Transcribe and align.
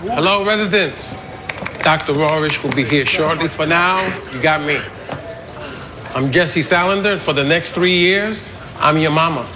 Hello, 0.00 0.44
residents. 0.44 1.14
Dr. 1.82 2.12
Rorish 2.14 2.62
will 2.62 2.72
be 2.74 2.84
here 2.84 3.04
shortly. 3.04 3.48
For 3.48 3.66
now, 3.66 4.00
you 4.32 4.40
got 4.40 4.64
me. 4.66 4.78
I'm 6.14 6.30
Jesse 6.30 6.60
Salander. 6.60 7.18
For 7.18 7.32
the 7.32 7.44
next 7.44 7.70
three 7.70 7.96
years, 7.96 8.56
I'm 8.78 8.96
your 8.98 9.10
mama. 9.10 9.48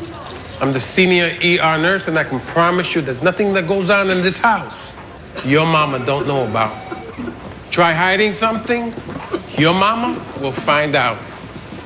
I'm 0.61 0.73
the 0.73 0.81
senior 0.81 1.37
ER 1.45 1.79
nurse, 1.79 2.09
and 2.09 2.19
I 2.19 2.25
can 2.25 2.41
promise 2.41 2.95
you 2.95 3.03
there's 3.03 3.23
nothing 3.23 3.53
that 3.55 3.69
goes 3.69 3.91
on 3.91 4.11
in 4.11 4.23
this 4.23 4.39
house 4.39 4.95
your 5.45 5.67
mama 5.67 6.05
don't 6.05 6.27
know 6.27 6.47
about. 6.47 6.73
Try 7.71 7.93
hiding 7.93 8.35
something, 8.35 8.93
your 9.57 9.75
mama 9.75 10.21
will 10.41 10.53
find 10.53 10.95
out. 10.95 11.19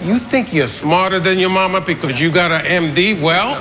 You 0.03 0.19
think 0.19 0.53
you're 0.53 0.69
smarter 0.69 1.21
than 1.21 1.39
your 1.39 1.51
mama 1.51 1.81
because 1.81 2.21
you 2.21 2.31
got 2.31 2.51
an 2.53 2.93
MD? 2.93 3.21
Well, 3.21 3.57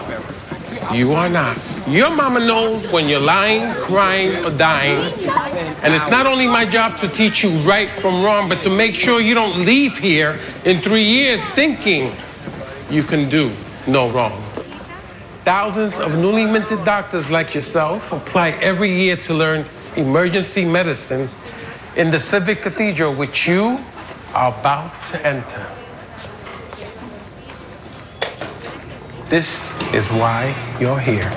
you 0.93 1.13
are 1.13 1.29
not. 1.29 1.57
Your 1.87 2.09
mama 2.09 2.39
knows 2.39 2.91
when 2.91 3.07
you're 3.07 3.19
lying, 3.19 3.75
crying, 3.75 4.43
or 4.43 4.49
dying. 4.57 5.13
And 5.83 5.93
it's 5.93 6.09
not 6.09 6.25
only 6.25 6.47
my 6.47 6.65
job 6.65 6.97
to 6.97 7.07
teach 7.07 7.43
you 7.43 7.51
right 7.59 7.89
from 7.89 8.23
wrong, 8.23 8.49
but 8.49 8.63
to 8.63 8.71
make 8.71 8.95
sure 8.95 9.21
you 9.21 9.35
don't 9.35 9.63
leave 9.65 9.95
here 9.95 10.39
in 10.65 10.81
three 10.81 11.03
years 11.03 11.43
thinking 11.53 12.11
you 12.89 13.03
can 13.03 13.29
do 13.29 13.51
no 13.85 14.09
wrong. 14.09 14.41
Thousands 15.43 15.99
of 15.99 16.15
newly 16.15 16.45
minted 16.45 16.83
doctors 16.85 17.29
like 17.29 17.53
yourself 17.53 18.11
apply 18.11 18.51
every 18.61 18.91
year 18.91 19.15
to 19.17 19.35
learn 19.35 19.63
emergency 19.95 20.65
medicine 20.65 21.29
in 21.95 22.09
the 22.09 22.19
civic 22.19 22.63
cathedral 22.63 23.13
which 23.13 23.47
you 23.47 23.79
are 24.33 24.49
about 24.59 25.03
to 25.05 25.23
enter. 25.23 25.63
This 29.29 29.73
is 29.93 30.07
why 30.09 30.55
you're 30.79 30.99
here. 30.99 31.31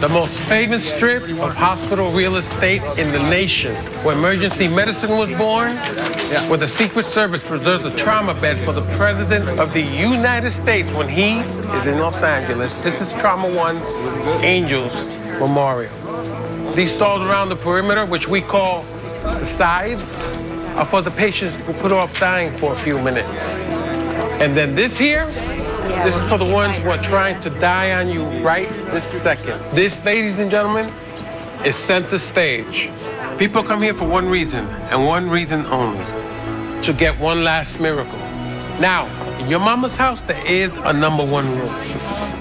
The 0.00 0.08
most 0.08 0.36
famous 0.48 0.92
strip 0.92 1.22
of 1.22 1.54
hospital 1.54 2.10
real 2.10 2.34
estate 2.36 2.82
in 2.98 3.06
the 3.08 3.20
nation, 3.30 3.74
where 4.04 4.16
emergency 4.16 4.66
medicine 4.66 5.10
was 5.16 5.30
born, 5.38 5.76
where 6.48 6.58
the 6.58 6.66
Secret 6.66 7.06
Service 7.06 7.40
preserves 7.42 7.84
a 7.86 7.96
trauma 7.96 8.34
bed 8.34 8.58
for 8.58 8.72
the 8.72 8.82
President 8.96 9.48
of 9.60 9.72
the 9.72 9.80
United 9.80 10.50
States 10.50 10.90
when 10.92 11.08
he 11.08 11.38
is 11.78 11.86
in 11.86 12.00
Los 12.00 12.20
Angeles. 12.22 12.74
This 12.82 13.00
is 13.00 13.12
Trauma 13.12 13.48
One 13.54 13.76
Angels 14.42 14.92
Memorial. 15.38 15.92
These 16.74 16.94
stalls 16.94 17.22
around 17.22 17.50
the 17.50 17.56
perimeter, 17.56 18.04
which 18.04 18.26
we 18.26 18.40
call 18.40 18.82
the 19.22 19.46
sides, 19.46 20.10
are 20.76 20.86
for 20.86 21.00
the 21.02 21.10
patients 21.12 21.54
who 21.66 21.74
put 21.74 21.92
off 21.92 22.18
dying 22.18 22.50
for 22.50 22.72
a 22.72 22.76
few 22.76 22.98
minutes. 23.00 23.60
And 24.40 24.56
then 24.56 24.74
this 24.74 24.98
here, 24.98 25.26
this 26.04 26.16
is 26.16 26.28
for 26.28 26.38
the 26.38 26.44
ones 26.44 26.78
who 26.78 26.90
are 26.90 27.02
trying 27.02 27.40
to 27.40 27.50
die 27.50 27.92
on 27.92 28.08
you 28.08 28.24
right 28.44 28.68
this 28.90 29.04
second. 29.04 29.60
This, 29.74 30.04
ladies 30.04 30.38
and 30.38 30.50
gentlemen, 30.50 30.92
is 31.64 31.76
center 31.76 32.18
stage. 32.18 32.90
People 33.38 33.62
come 33.62 33.82
here 33.82 33.94
for 33.94 34.06
one 34.06 34.28
reason, 34.28 34.64
and 34.90 35.06
one 35.06 35.30
reason 35.30 35.64
only 35.66 36.04
to 36.82 36.92
get 36.92 37.18
one 37.18 37.44
last 37.44 37.80
miracle. 37.80 38.18
Now, 38.80 39.06
in 39.38 39.48
your 39.48 39.60
mama's 39.60 39.96
house, 39.96 40.20
there 40.20 40.44
is 40.46 40.76
a 40.78 40.92
number 40.92 41.24
one 41.24 41.48
rule. 41.58 41.70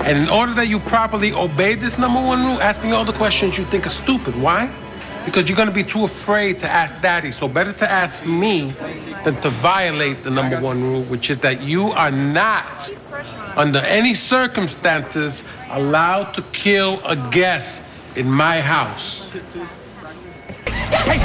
And 0.04 0.18
in 0.18 0.30
order 0.30 0.54
that 0.56 0.68
you 0.68 0.80
properly 0.80 1.32
obey 1.32 1.76
this 1.76 2.00
number 2.00 2.20
one 2.20 2.46
rule, 2.46 2.62
ask 2.62 2.84
me 2.84 2.92
all 2.92 3.06
the 3.06 3.14
questions 3.14 3.58
you 3.58 3.66
think 3.66 3.86
are 3.86 3.90
stupid. 3.90 4.36
Why? 4.42 4.72
Because 5.26 5.48
you're 5.48 5.56
going 5.56 5.70
to 5.70 5.74
be 5.74 5.84
too 5.84 6.04
afraid 6.04 6.60
to 6.60 6.70
ask 6.70 7.00
daddy. 7.02 7.32
So 7.32 7.48
better 7.48 7.74
to 7.74 7.90
ask 7.90 8.26
me 8.26 8.72
than 9.24 9.36
to 9.42 9.50
violate 9.50 10.24
the 10.24 10.32
number 10.32 10.60
one 10.60 10.82
rule, 10.82 11.04
which 11.04 11.30
is 11.30 11.38
that 11.40 11.62
you 11.62 11.92
are 11.92 12.12
not, 12.12 12.92
under 13.56 13.80
any 13.80 14.14
circumstances, 14.14 15.44
allowed 15.70 16.34
to 16.34 16.42
kill 16.54 17.00
a 17.06 17.16
guest 17.32 17.82
in 18.16 18.30
my 18.30 18.62
house. 18.62 19.32
Hey, 20.66 21.20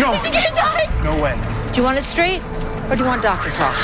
No. 0.00 0.12
No 1.04 1.22
way. 1.22 1.40
Do 1.72 1.80
you 1.80 1.84
want 1.84 1.98
it 1.98 2.02
straight 2.02 2.42
or 2.90 2.96
do 2.96 3.02
you 3.02 3.08
want 3.08 3.22
doctor 3.22 3.50
talk? 3.50 3.76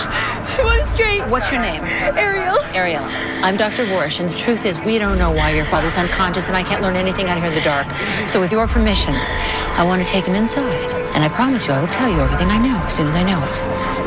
I 0.59 0.65
want 0.65 0.81
it 0.81 0.87
straight. 0.87 1.23
What's 1.31 1.53
your 1.53 1.63
name? 1.63 1.83
Ariel. 2.19 2.59
Ariel. 2.75 3.05
I'm 3.45 3.57
Dr. 3.57 3.85
Warish, 3.85 4.19
and 4.19 4.29
the 4.29 4.37
truth 4.37 4.67
is, 4.67 4.81
we 4.81 4.99
don't 4.99 5.17
know 5.17 5.31
why 5.31 5.51
your 5.51 5.65
father's 5.65 5.97
unconscious, 5.97 6.49
and 6.49 6.57
I 6.57 6.65
can't 6.65 6.83
learn 6.83 6.97
anything 6.97 7.29
out 7.29 7.39
here 7.39 7.47
in 7.47 7.55
the 7.55 7.61
dark. 7.61 7.87
So, 8.29 8.41
with 8.41 8.51
your 8.51 8.67
permission, 8.67 9.15
I 9.15 9.85
want 9.87 10.03
to 10.03 10.09
take 10.09 10.25
him 10.25 10.35
inside, 10.35 10.75
and 11.15 11.23
I 11.23 11.29
promise 11.29 11.67
you, 11.67 11.73
I 11.73 11.81
will 11.81 11.87
tell 11.87 12.11
you 12.11 12.19
everything 12.19 12.49
I 12.49 12.59
know 12.59 12.77
as 12.83 12.97
soon 12.97 13.07
as 13.07 13.15
I 13.15 13.23
know 13.23 13.39
it. 13.39 13.55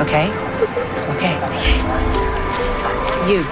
Okay? 0.04 0.28
Okay. 1.16 1.36
You 3.32 3.44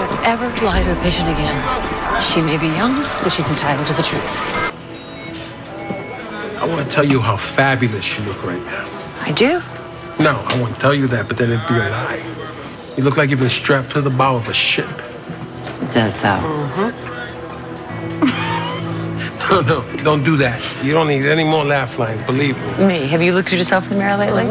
don't 0.00 0.24
ever 0.24 0.48
lie 0.64 0.82
to 0.82 0.92
a 0.98 1.02
patient 1.02 1.28
again. 1.28 2.22
She 2.22 2.40
may 2.40 2.56
be 2.56 2.68
young, 2.68 2.96
but 3.22 3.30
she's 3.30 3.48
entitled 3.50 3.86
to 3.88 3.92
the 3.92 4.02
truth. 4.02 4.64
I 6.56 6.66
want 6.66 6.88
to 6.88 6.94
tell 6.94 7.04
you 7.04 7.20
how 7.20 7.36
fabulous 7.36 8.18
you 8.18 8.24
look 8.24 8.42
right 8.44 8.64
now. 8.64 8.88
I 9.22 9.32
do. 9.32 9.60
No, 10.20 10.42
I 10.46 10.60
won't 10.60 10.78
tell 10.80 10.94
you 10.94 11.06
that, 11.08 11.26
but 11.28 11.36
then 11.38 11.50
it'd 11.52 11.66
be 11.68 11.74
a 11.74 11.90
lie. 11.90 12.22
You 12.96 13.04
look 13.04 13.16
like 13.16 13.30
you've 13.30 13.40
been 13.40 13.48
strapped 13.50 13.90
to 13.92 14.00
the 14.00 14.10
bow 14.10 14.36
of 14.36 14.48
a 14.48 14.54
ship. 14.54 14.88
Is 15.82 15.94
that 15.94 16.12
so? 16.12 16.28
Mhm. 16.28 16.92
No, 19.50 19.60
no, 19.62 19.82
don't 20.04 20.22
do 20.24 20.36
that. 20.36 20.60
You 20.84 20.92
don't 20.92 21.08
need 21.08 21.24
any 21.24 21.42
more 21.42 21.64
laugh 21.64 21.98
lines, 21.98 22.20
believe 22.26 22.54
me. 22.78 22.84
Me. 22.86 23.06
Have 23.06 23.22
you 23.22 23.32
looked 23.32 23.50
at 23.50 23.58
yourself 23.58 23.84
in 23.84 23.90
the 23.96 24.04
mirror 24.04 24.18
lately? 24.18 24.44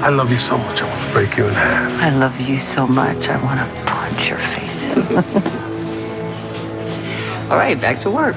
I 0.00 0.08
love 0.08 0.30
you 0.30 0.38
so 0.38 0.56
much, 0.56 0.80
I 0.80 0.86
want 0.88 1.02
to 1.06 1.12
break 1.12 1.36
you 1.36 1.44
in 1.46 1.52
half. 1.52 2.02
I 2.02 2.08
love 2.16 2.40
you 2.40 2.56
so 2.58 2.86
much, 2.86 3.28
I 3.28 3.36
want 3.44 3.60
to 3.60 3.66
punch 3.84 4.30
your 4.30 4.38
face 4.38 4.84
in. 4.84 5.02
All 7.50 7.58
right, 7.58 7.78
back 7.78 8.00
to 8.02 8.10
work. 8.10 8.36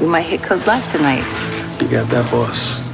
We 0.00 0.06
might 0.08 0.22
hit 0.22 0.42
Code 0.42 0.64
Black 0.64 0.82
tonight. 0.90 1.22
chega 1.88 2.04
da 2.04 2.22
voz. 2.22 2.87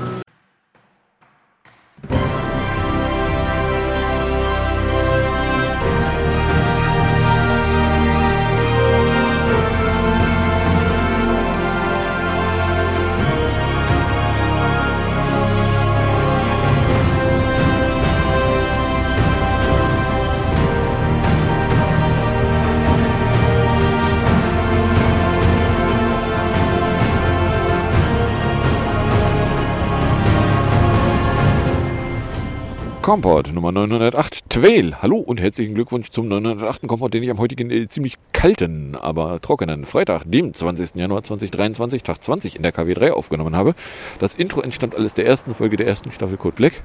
Boss. 33.20 33.34
Komport 33.34 33.54
Nummer 33.54 33.70
908 33.70 34.50
Twale. 34.50 35.00
Hallo 35.00 35.18
und 35.18 35.40
herzlichen 35.40 35.74
Glückwunsch 35.74 36.10
zum 36.10 36.26
908. 36.26 36.88
Komport, 36.88 37.14
den 37.14 37.22
ich 37.22 37.30
am 37.30 37.38
heutigen 37.38 37.70
äh, 37.70 37.86
ziemlich 37.86 38.16
kalten, 38.32 38.96
aber 38.96 39.40
trockenen 39.40 39.84
Freitag, 39.84 40.24
dem 40.26 40.52
20. 40.52 40.96
Januar 40.96 41.22
2023, 41.22 42.02
Tag 42.02 42.20
20 42.20 42.56
in 42.56 42.62
der 42.62 42.74
KW3 42.74 43.10
aufgenommen 43.10 43.54
habe. 43.54 43.76
Das 44.18 44.34
Intro 44.34 44.62
entstammt 44.62 44.96
alles 44.96 45.14
der 45.14 45.26
ersten 45.26 45.54
Folge 45.54 45.76
der 45.76 45.86
ersten 45.86 46.10
Staffel 46.10 46.36
Code 46.36 46.56
Black. 46.56 46.82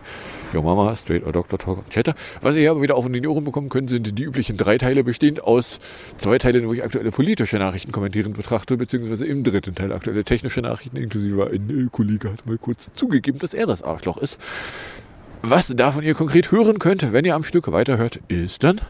Yo 0.53 0.61
Mama, 0.61 0.95
Straight 0.95 1.25
or 1.25 1.31
Doctor 1.31 1.57
Talk 1.57 1.89
Chatter. 1.89 2.13
Was 2.41 2.53
ihr 2.53 2.61
hier 2.61 2.71
aber 2.71 2.83
wieder 2.83 2.95
auf 2.95 3.07
in 3.07 3.13
die 3.13 3.27
Ohren 3.27 3.43
bekommen 3.43 3.69
könnt, 3.69 3.89
sind 3.89 4.17
die 4.17 4.23
üblichen 4.23 4.55
drei 4.55 4.77
Teile, 4.77 5.03
bestehend 5.03 5.43
aus 5.43 5.79
zwei 6.17 6.37
Teilen, 6.37 6.67
wo 6.67 6.73
ich 6.73 6.83
aktuelle 6.83 7.09
politische 7.09 7.57
Nachrichten 7.57 7.91
kommentieren 7.91 8.33
betrachte, 8.33 8.77
beziehungsweise 8.77 9.25
im 9.25 9.43
dritten 9.43 9.73
Teil 9.73 9.91
aktuelle 9.91 10.23
technische 10.23 10.61
Nachrichten, 10.61 10.95
inklusive 10.95 11.49
ein 11.51 11.69
äh, 11.69 11.89
Kollege 11.91 12.31
hat 12.31 12.45
mal 12.45 12.57
kurz 12.59 12.91
zugegeben, 12.91 13.39
dass 13.39 13.53
er 13.53 13.65
das 13.65 13.81
Arschloch 13.81 14.17
ist. 14.17 14.37
Was 15.41 15.67
davon 15.67 16.03
ihr 16.03 16.13
konkret 16.13 16.51
hören 16.51 16.79
könnt, 16.79 17.13
wenn 17.13 17.25
ihr 17.25 17.35
am 17.35 17.43
Stück 17.43 17.71
weiterhört, 17.71 18.19
ist 18.27 18.63
dann 18.63 18.81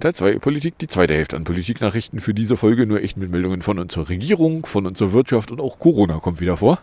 Teil 0.00 0.14
2 0.14 0.38
Politik, 0.38 0.78
die 0.78 0.86
zweite 0.86 1.14
Hälfte 1.14 1.36
an 1.36 1.44
Politiknachrichten 1.44 2.20
für 2.20 2.34
diese 2.34 2.56
Folge, 2.56 2.86
nur 2.86 3.02
echt 3.02 3.16
mit 3.16 3.30
Meldungen 3.30 3.62
von 3.62 3.78
unserer 3.78 4.08
Regierung, 4.08 4.66
von 4.66 4.86
unserer 4.86 5.12
Wirtschaft 5.12 5.50
und 5.50 5.60
auch 5.60 5.78
Corona 5.78 6.18
kommt 6.18 6.40
wieder 6.40 6.56
vor. 6.56 6.78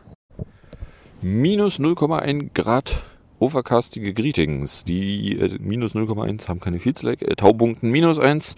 Minus 1.22 1.80
0,1 1.80 2.50
Grad 2.54 3.04
overcastige 3.42 4.14
Greetings. 4.14 4.86
Die 4.86 5.38
äh, 5.38 5.58
minus 5.60 5.94
0,1 5.94 6.48
haben 6.48 6.60
keine 6.60 6.80
Feedslack. 6.80 7.22
Äh, 7.22 7.36
Taupunkten 7.36 7.92
minus 7.92 8.20
1. 8.20 8.56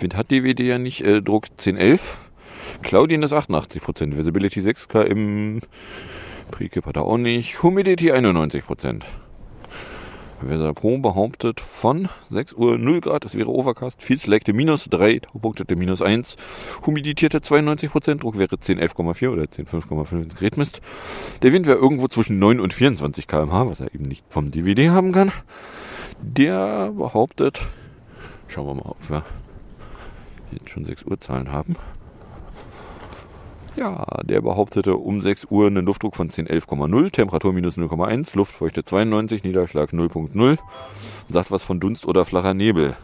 Wind 0.00 0.16
hat 0.16 0.30
DWD 0.30 0.60
ja 0.60 0.78
nicht. 0.78 1.02
Äh, 1.02 1.22
Druck 1.22 1.46
1011. 1.50 2.16
Claudien 2.82 3.22
ist 3.22 3.32
88%. 3.32 4.16
Visibility 4.16 4.60
6 4.60 4.88
km. 4.88 5.60
Prekip 6.50 6.86
hat 6.86 6.96
er 6.96 7.02
auch 7.02 7.18
nicht. 7.18 7.62
Humidity 7.62 8.12
91%. 8.12 9.02
Weather 10.40 10.74
Pro 10.74 10.98
behauptet 10.98 11.60
von 11.60 12.08
6 12.28 12.54
Uhr 12.54 12.78
0 12.78 13.00
Grad, 13.00 13.24
es 13.24 13.34
wäre 13.34 13.48
Overcast, 13.48 14.02
viel 14.02 14.18
Selekte 14.18 14.52
minus 14.52 14.88
3, 14.90 15.20
Taupunktete 15.20 15.76
minus 15.76 16.02
1, 16.02 16.36
Humiditäte 16.84 17.38
92%, 17.38 18.16
Druck 18.20 18.38
wäre 18.38 18.58
10, 18.58 18.80
11,4 18.80 19.28
oder 19.30 19.50
10, 19.50 19.66
5,5 19.66 20.22
ins 20.22 20.36
Gerät 20.36 20.56
misst. 20.56 20.80
Der 21.42 21.52
Wind 21.52 21.66
wäre 21.66 21.78
irgendwo 21.78 22.08
zwischen 22.08 22.38
9 22.38 22.60
und 22.60 22.74
24 22.74 23.26
km/h, 23.26 23.68
was 23.68 23.80
er 23.80 23.94
eben 23.94 24.04
nicht 24.04 24.24
vom 24.28 24.50
DVD 24.50 24.90
haben 24.90 25.12
kann. 25.12 25.32
Der 26.20 26.92
behauptet 26.92 27.60
Schauen 28.48 28.66
wir 28.66 28.74
mal, 28.74 28.90
ob 28.90 29.10
wir 29.10 29.22
jetzt 30.52 30.70
schon 30.70 30.84
6 30.84 31.04
Uhr 31.04 31.18
Zahlen 31.18 31.50
haben. 31.50 31.76
Ja, 33.76 34.06
der 34.22 34.40
behauptete 34.40 34.96
um 34.96 35.20
6 35.20 35.48
Uhr 35.50 35.66
einen 35.66 35.84
Luftdruck 35.84 36.16
von 36.16 36.30
1011,0, 36.30 37.12
Temperatur 37.12 37.52
minus 37.52 37.76
0,1, 37.76 38.34
Luftfeuchte 38.34 38.82
92, 38.82 39.44
Niederschlag 39.44 39.90
0,0. 39.90 40.58
Sagt 41.28 41.50
was 41.50 41.62
von 41.62 41.78
Dunst 41.78 42.06
oder 42.06 42.24
flacher 42.24 42.54
Nebel. 42.54 42.96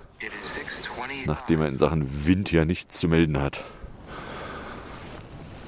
Nachdem 1.27 1.61
er 1.61 1.69
in 1.69 1.77
Sachen 1.77 2.27
Wind 2.27 2.51
ja 2.51 2.65
nichts 2.65 2.99
zu 2.99 3.07
melden 3.07 3.39
hat. 3.39 3.63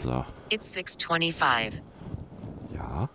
So. 0.01 0.25
It's 0.49 0.73
625. 0.73 1.83
Ja. 2.75 3.11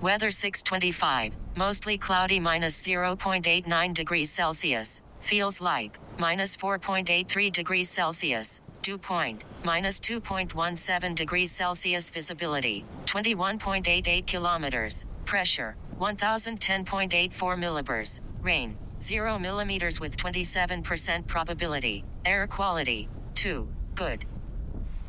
Weather 0.00 0.30
625. 0.30 1.32
Mostly 1.54 1.96
cloudy 1.96 2.40
minus 2.40 2.82
0.89 2.84 3.94
degrees 3.94 4.34
Celsius. 4.34 5.02
Feels 5.28 5.60
like 5.60 5.98
minus 6.18 6.56
4.83 6.56 7.52
degrees 7.52 7.90
Celsius. 7.90 8.62
Dew 8.80 8.96
point 8.96 9.44
minus 9.62 10.00
2.17 10.00 11.14
degrees 11.14 11.52
Celsius. 11.52 12.08
Visibility 12.08 12.82
21.88 13.04 14.24
kilometers. 14.24 15.04
Pressure 15.26 15.76
1010.84 16.00 17.58
millibars. 17.58 18.20
Rain 18.40 18.78
0 19.00 19.38
millimeters 19.38 20.00
with 20.00 20.16
27% 20.16 21.26
probability. 21.26 22.04
Air 22.24 22.46
quality 22.46 23.10
2. 23.34 23.66
Good. 23.96 24.24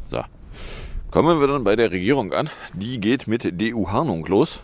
So. 0.09 0.25
Kommen 1.11 1.39
wir 1.39 1.47
dann 1.47 1.63
bei 1.63 1.77
der 1.77 1.91
Regierung 1.91 2.33
an. 2.33 2.49
Die 2.73 2.99
geht 2.99 3.27
mit 3.27 3.45
DU-Harnung 3.57 4.25
los, 4.25 4.59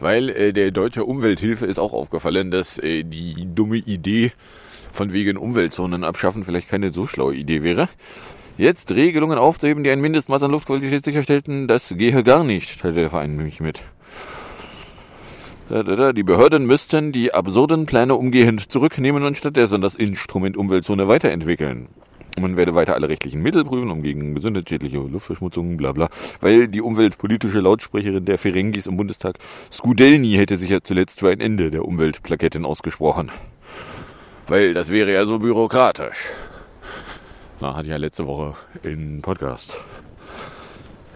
weil 0.00 0.28
äh, 0.30 0.52
der 0.52 0.72
deutsche 0.72 1.04
Umwelthilfe 1.04 1.66
ist 1.66 1.78
auch 1.78 1.92
aufgefallen, 1.92 2.50
dass 2.50 2.78
äh, 2.78 3.04
die 3.04 3.46
dumme 3.54 3.76
Idee 3.76 4.32
von 4.98 5.12
wegen 5.12 5.36
Umweltzonen 5.36 6.02
abschaffen 6.02 6.42
vielleicht 6.42 6.68
keine 6.68 6.92
so 6.92 7.06
schlaue 7.06 7.34
Idee 7.34 7.62
wäre. 7.62 7.88
Jetzt 8.56 8.90
Regelungen 8.90 9.38
aufzuheben, 9.38 9.84
die 9.84 9.90
ein 9.90 10.00
Mindestmaß 10.00 10.42
an 10.42 10.50
Luftqualität 10.50 11.04
sicherstellten, 11.04 11.68
das 11.68 11.94
gehe 11.96 12.24
gar 12.24 12.42
nicht, 12.42 12.80
teilte 12.80 13.00
der 13.02 13.10
Verein 13.10 13.36
nämlich 13.36 13.60
mit. 13.60 13.80
Die 15.70 16.22
Behörden 16.24 16.66
müssten 16.66 17.12
die 17.12 17.32
absurden 17.32 17.86
Pläne 17.86 18.16
umgehend 18.16 18.72
zurücknehmen 18.72 19.22
und 19.22 19.36
stattdessen 19.36 19.80
das 19.80 19.94
Instrument 19.94 20.56
Umweltzone 20.56 21.06
weiterentwickeln. 21.06 21.86
Man 22.40 22.56
werde 22.56 22.74
weiter 22.74 22.94
alle 22.94 23.08
rechtlichen 23.08 23.40
Mittel 23.40 23.64
prüfen, 23.64 23.90
um 23.90 24.02
gegen 24.02 24.34
gesundheitsschädliche 24.34 24.96
Luftverschmutzung, 24.96 25.76
bla 25.76 25.92
bla. 25.92 26.08
Weil 26.40 26.66
die 26.66 26.80
umweltpolitische 26.80 27.60
Lautsprecherin 27.60 28.24
der 28.24 28.38
Ferengis 28.38 28.86
im 28.86 28.96
Bundestag, 28.96 29.38
Skudelny, 29.72 30.34
hätte 30.34 30.56
sich 30.56 30.70
ja 30.70 30.80
zuletzt 30.80 31.20
für 31.20 31.30
ein 31.30 31.40
Ende 31.40 31.70
der 31.70 31.84
Umweltplaketten 31.84 32.64
ausgesprochen. 32.64 33.30
Weil 34.48 34.72
das 34.72 34.88
wäre 34.88 35.12
ja 35.12 35.26
so 35.26 35.38
bürokratisch. 35.38 36.26
Na, 37.60 37.74
hatte 37.74 37.84
ich 37.84 37.90
ja 37.90 37.98
letzte 37.98 38.26
Woche 38.26 38.54
im 38.82 39.20
Podcast. 39.20 39.76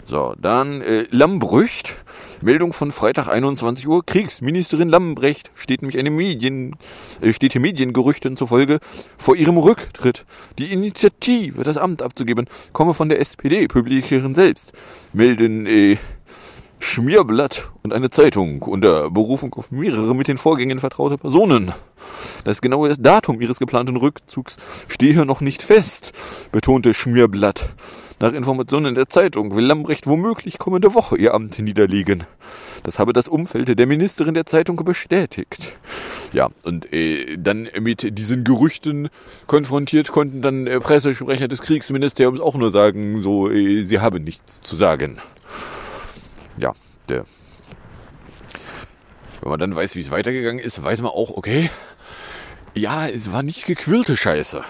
So, 0.07 0.35
dann 0.39 0.83
äh, 0.83 1.07
Lambrücht. 1.11 1.95
Meldung 2.43 2.75
von 2.75 2.93
Freitag 2.93 3.29
21 3.29 3.89
Uhr. 3.89 4.05
Kriegsministerin 4.05 4.91
Lambrecht 4.91 5.51
steht 5.55 5.81
nämlich 5.81 5.99
eine 5.99 6.11
Medien, 6.11 6.77
äh, 7.23 7.33
steht 7.33 7.53
hier 7.53 7.61
Mediengerüchten 7.63 8.37
zufolge 8.37 8.81
vor 9.17 9.37
ihrem 9.37 9.57
Rücktritt. 9.57 10.27
Die 10.59 10.71
Initiative, 10.71 11.63
das 11.63 11.79
Amt 11.79 12.03
abzugeben, 12.03 12.47
komme 12.75 12.93
von 12.93 13.09
der 13.09 13.21
SPD-Publikerin 13.21 14.35
selbst. 14.35 14.73
Melden 15.15 15.67
äh, 15.67 15.97
Schmierblatt 16.83 17.71
und 17.85 17.93
eine 17.93 18.11
Zeitung 18.11 18.61
unter 18.63 19.09
Berufung 19.09 19.55
auf 19.55 19.71
mehrere 19.71 20.17
mit 20.17 20.27
den 20.27 20.37
Vorgängen 20.37 20.81
vertraute 20.81 21.17
Personen. 21.17 21.73
Das 22.45 22.61
genaue 22.61 22.95
Datum 22.99 23.41
ihres 23.41 23.61
geplanten 23.61 23.97
Rückzugs 23.97 24.57
stehe 24.89 25.25
noch 25.25 25.41
nicht 25.41 25.63
fest, 25.63 26.13
betonte 26.51 26.93
Schmierblatt. 26.93 27.69
Nach 28.19 28.33
Informationen 28.33 28.97
der 28.97 29.09
Zeitung 29.09 29.55
will 29.55 29.65
Lambrecht 29.65 30.09
womöglich 30.09 30.59
kommende 30.59 30.93
Woche 30.93 31.17
ihr 31.17 31.35
Amt 31.35 31.61
niederlegen. 31.61 32.25
Das 32.83 32.99
habe 32.99 33.13
das 33.13 33.29
Umfeld 33.29 33.79
der 33.79 33.87
Ministerin 33.87 34.35
der 34.35 34.45
Zeitung 34.45 34.77
bestätigt. 34.85 35.79
Ja, 36.33 36.51
und 36.65 36.93
äh, 36.93 37.37
dann 37.39 37.69
mit 37.81 38.19
diesen 38.19 38.43
Gerüchten 38.43 39.09
konfrontiert 39.47 40.11
konnten 40.11 40.43
dann 40.43 40.67
äh, 40.67 40.81
Pressesprecher 40.81 41.47
des 41.47 41.63
Kriegsministeriums 41.63 42.41
auch 42.41 42.57
nur 42.57 42.73
sagen, 42.73 43.21
so, 43.21 43.49
äh, 43.49 43.83
sie 43.83 44.01
haben 44.01 44.25
nichts 44.25 44.61
zu 44.61 44.75
sagen 44.75 45.21
ja, 46.59 46.73
der. 47.09 47.25
Wenn 49.41 49.51
man 49.51 49.59
dann 49.59 49.75
weiß, 49.75 49.97
wie 49.97 50.01
es 50.01 50.11
weitergegangen 50.11 50.63
ist, 50.63 50.83
weiß 50.83 51.01
man 51.03 51.11
auch, 51.11 51.31
okay, 51.31 51.71
ja, 52.75 53.07
es 53.09 53.33
war 53.33 53.43
nicht 53.43 53.67
gequirlte 53.67 54.17
Scheiße. 54.17 54.65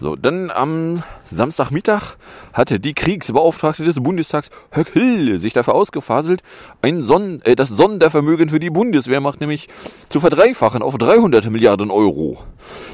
So, 0.00 0.16
dann 0.16 0.50
am 0.50 1.04
Samstagmittag 1.24 2.16
hatte 2.52 2.80
die 2.80 2.94
Kriegsbeauftragte 2.94 3.84
des 3.84 4.02
Bundestags 4.02 4.50
Höckel 4.72 5.38
sich 5.38 5.52
dafür 5.52 5.76
ausgefaselt, 5.76 6.42
ein 6.82 7.00
Son 7.00 7.40
äh, 7.44 7.54
das 7.54 7.68
Sondervermögen 7.68 8.48
für 8.48 8.58
die 8.58 8.70
Bundeswehrmacht 8.70 9.40
nämlich 9.40 9.68
zu 10.08 10.18
verdreifachen 10.18 10.82
auf 10.82 10.98
300 10.98 11.48
Milliarden 11.48 11.92
Euro. 11.92 12.38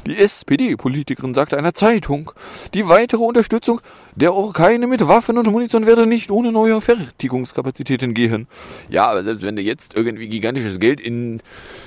Die 0.05 0.15
SPD-Politikerin 0.15 1.33
sagte 1.33 1.57
einer 1.57 1.73
Zeitung, 1.73 2.31
die 2.75 2.87
weitere 2.87 3.23
Unterstützung 3.23 3.81
der 4.15 4.35
Orkane 4.35 4.85
mit 4.85 5.07
Waffen 5.07 5.39
und 5.39 5.49
Munition 5.49 5.87
werde 5.87 6.05
nicht 6.05 6.29
ohne 6.29 6.51
neue 6.51 6.81
Fertigungskapazitäten 6.81 8.13
gehen. 8.13 8.47
Ja, 8.89 9.09
aber 9.09 9.23
selbst 9.23 9.43
wenn 9.43 9.55
du 9.55 9.63
jetzt 9.63 9.95
irgendwie 9.95 10.27
gigantisches 10.27 10.79
Geld 10.79 11.01
in 11.01 11.41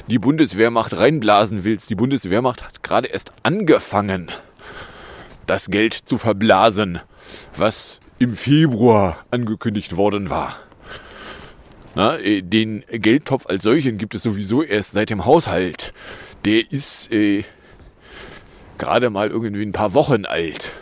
die 0.08 0.18
Bundeswehrmacht 0.18 0.96
reinblasen 0.96 1.62
willst, 1.62 1.88
die 1.88 1.94
Bundeswehrmacht 1.94 2.64
hat 2.64 2.82
gerade 2.82 3.08
erst 3.08 3.32
angefangen 3.44 4.30
das 5.46 5.70
Geld 5.70 5.94
zu 5.94 6.18
verblasen, 6.18 7.00
was 7.56 8.00
im 8.18 8.34
Februar 8.34 9.24
angekündigt 9.30 9.96
worden 9.96 10.30
war. 10.30 10.56
Na, 11.94 12.18
äh, 12.18 12.42
den 12.42 12.84
Geldtopf 12.90 13.46
als 13.46 13.62
solchen 13.62 13.98
gibt 13.98 14.14
es 14.14 14.22
sowieso 14.22 14.62
erst 14.62 14.92
seit 14.92 15.10
dem 15.10 15.24
Haushalt. 15.24 15.92
Der 16.44 16.70
ist 16.70 17.12
äh, 17.12 17.44
gerade 18.78 19.10
mal 19.10 19.30
irgendwie 19.30 19.64
ein 19.64 19.72
paar 19.72 19.94
Wochen 19.94 20.24
alt. 20.24 20.72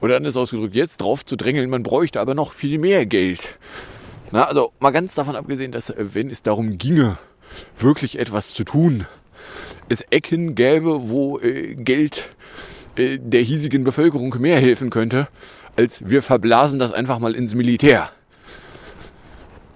Oder 0.00 0.16
anders 0.16 0.36
ausgedrückt, 0.36 0.74
jetzt 0.74 0.98
drauf 0.98 1.24
zu 1.24 1.36
drängeln, 1.36 1.70
man 1.70 1.82
bräuchte 1.82 2.20
aber 2.20 2.34
noch 2.34 2.52
viel 2.52 2.78
mehr 2.78 3.06
Geld. 3.06 3.58
Na, 4.32 4.44
also 4.44 4.72
mal 4.80 4.90
ganz 4.90 5.14
davon 5.14 5.36
abgesehen, 5.36 5.72
dass 5.72 5.90
äh, 5.90 6.14
wenn 6.14 6.30
es 6.30 6.42
darum 6.42 6.78
ginge, 6.78 7.16
wirklich 7.78 8.18
etwas 8.18 8.54
zu 8.54 8.64
tun, 8.64 9.06
es 9.88 10.02
Ecken 10.10 10.54
gäbe, 10.54 11.08
wo 11.08 11.38
äh, 11.38 11.76
Geld 11.76 12.34
der 12.96 13.42
hiesigen 13.42 13.84
Bevölkerung 13.84 14.34
mehr 14.38 14.60
helfen 14.60 14.90
könnte, 14.90 15.28
als 15.76 16.08
wir 16.08 16.22
verblasen 16.22 16.78
das 16.78 16.92
einfach 16.92 17.18
mal 17.18 17.34
ins 17.34 17.54
Militär. 17.54 18.10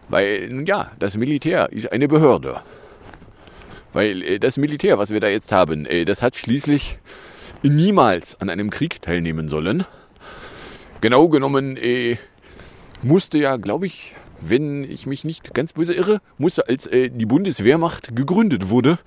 Weil, 0.09 0.65
ja, 0.67 0.91
das 0.99 1.17
Militär 1.17 1.71
ist 1.71 1.93
eine 1.93 2.09
Behörde. 2.09 2.61
Weil 3.93 4.23
äh, 4.23 4.39
das 4.39 4.57
Militär, 4.57 4.99
was 4.99 5.11
wir 5.11 5.21
da 5.21 5.29
jetzt 5.29 5.53
haben, 5.53 5.87
äh, 5.87 6.05
das 6.05 6.23
hat 6.23 6.37
schließlich 6.37 6.99
niemals 7.63 8.41
an 8.41 8.51
einem 8.51 8.71
Krieg 8.71 9.03
teilnehmen 9.03 9.49
sollen. 9.49 9.85
Genau 11.01 11.29
genommen 11.29 11.77
äh, 11.77 12.17
musste 13.03 13.39
ja, 13.39 13.57
glaube 13.57 13.87
ich, 13.87 14.15
wenn 14.41 14.85
ich 14.85 15.07
mich 15.07 15.25
nicht 15.25 15.55
ganz 15.55 15.75
böse 15.75 15.95
irre, 15.95 16.21
musste, 16.39 16.69
als 16.69 16.87
äh, 16.87 17.11
die 17.11 17.27
Bundeswehrmacht 17.27 18.17
gegründet 18.17 18.69
wurde, 18.69 18.99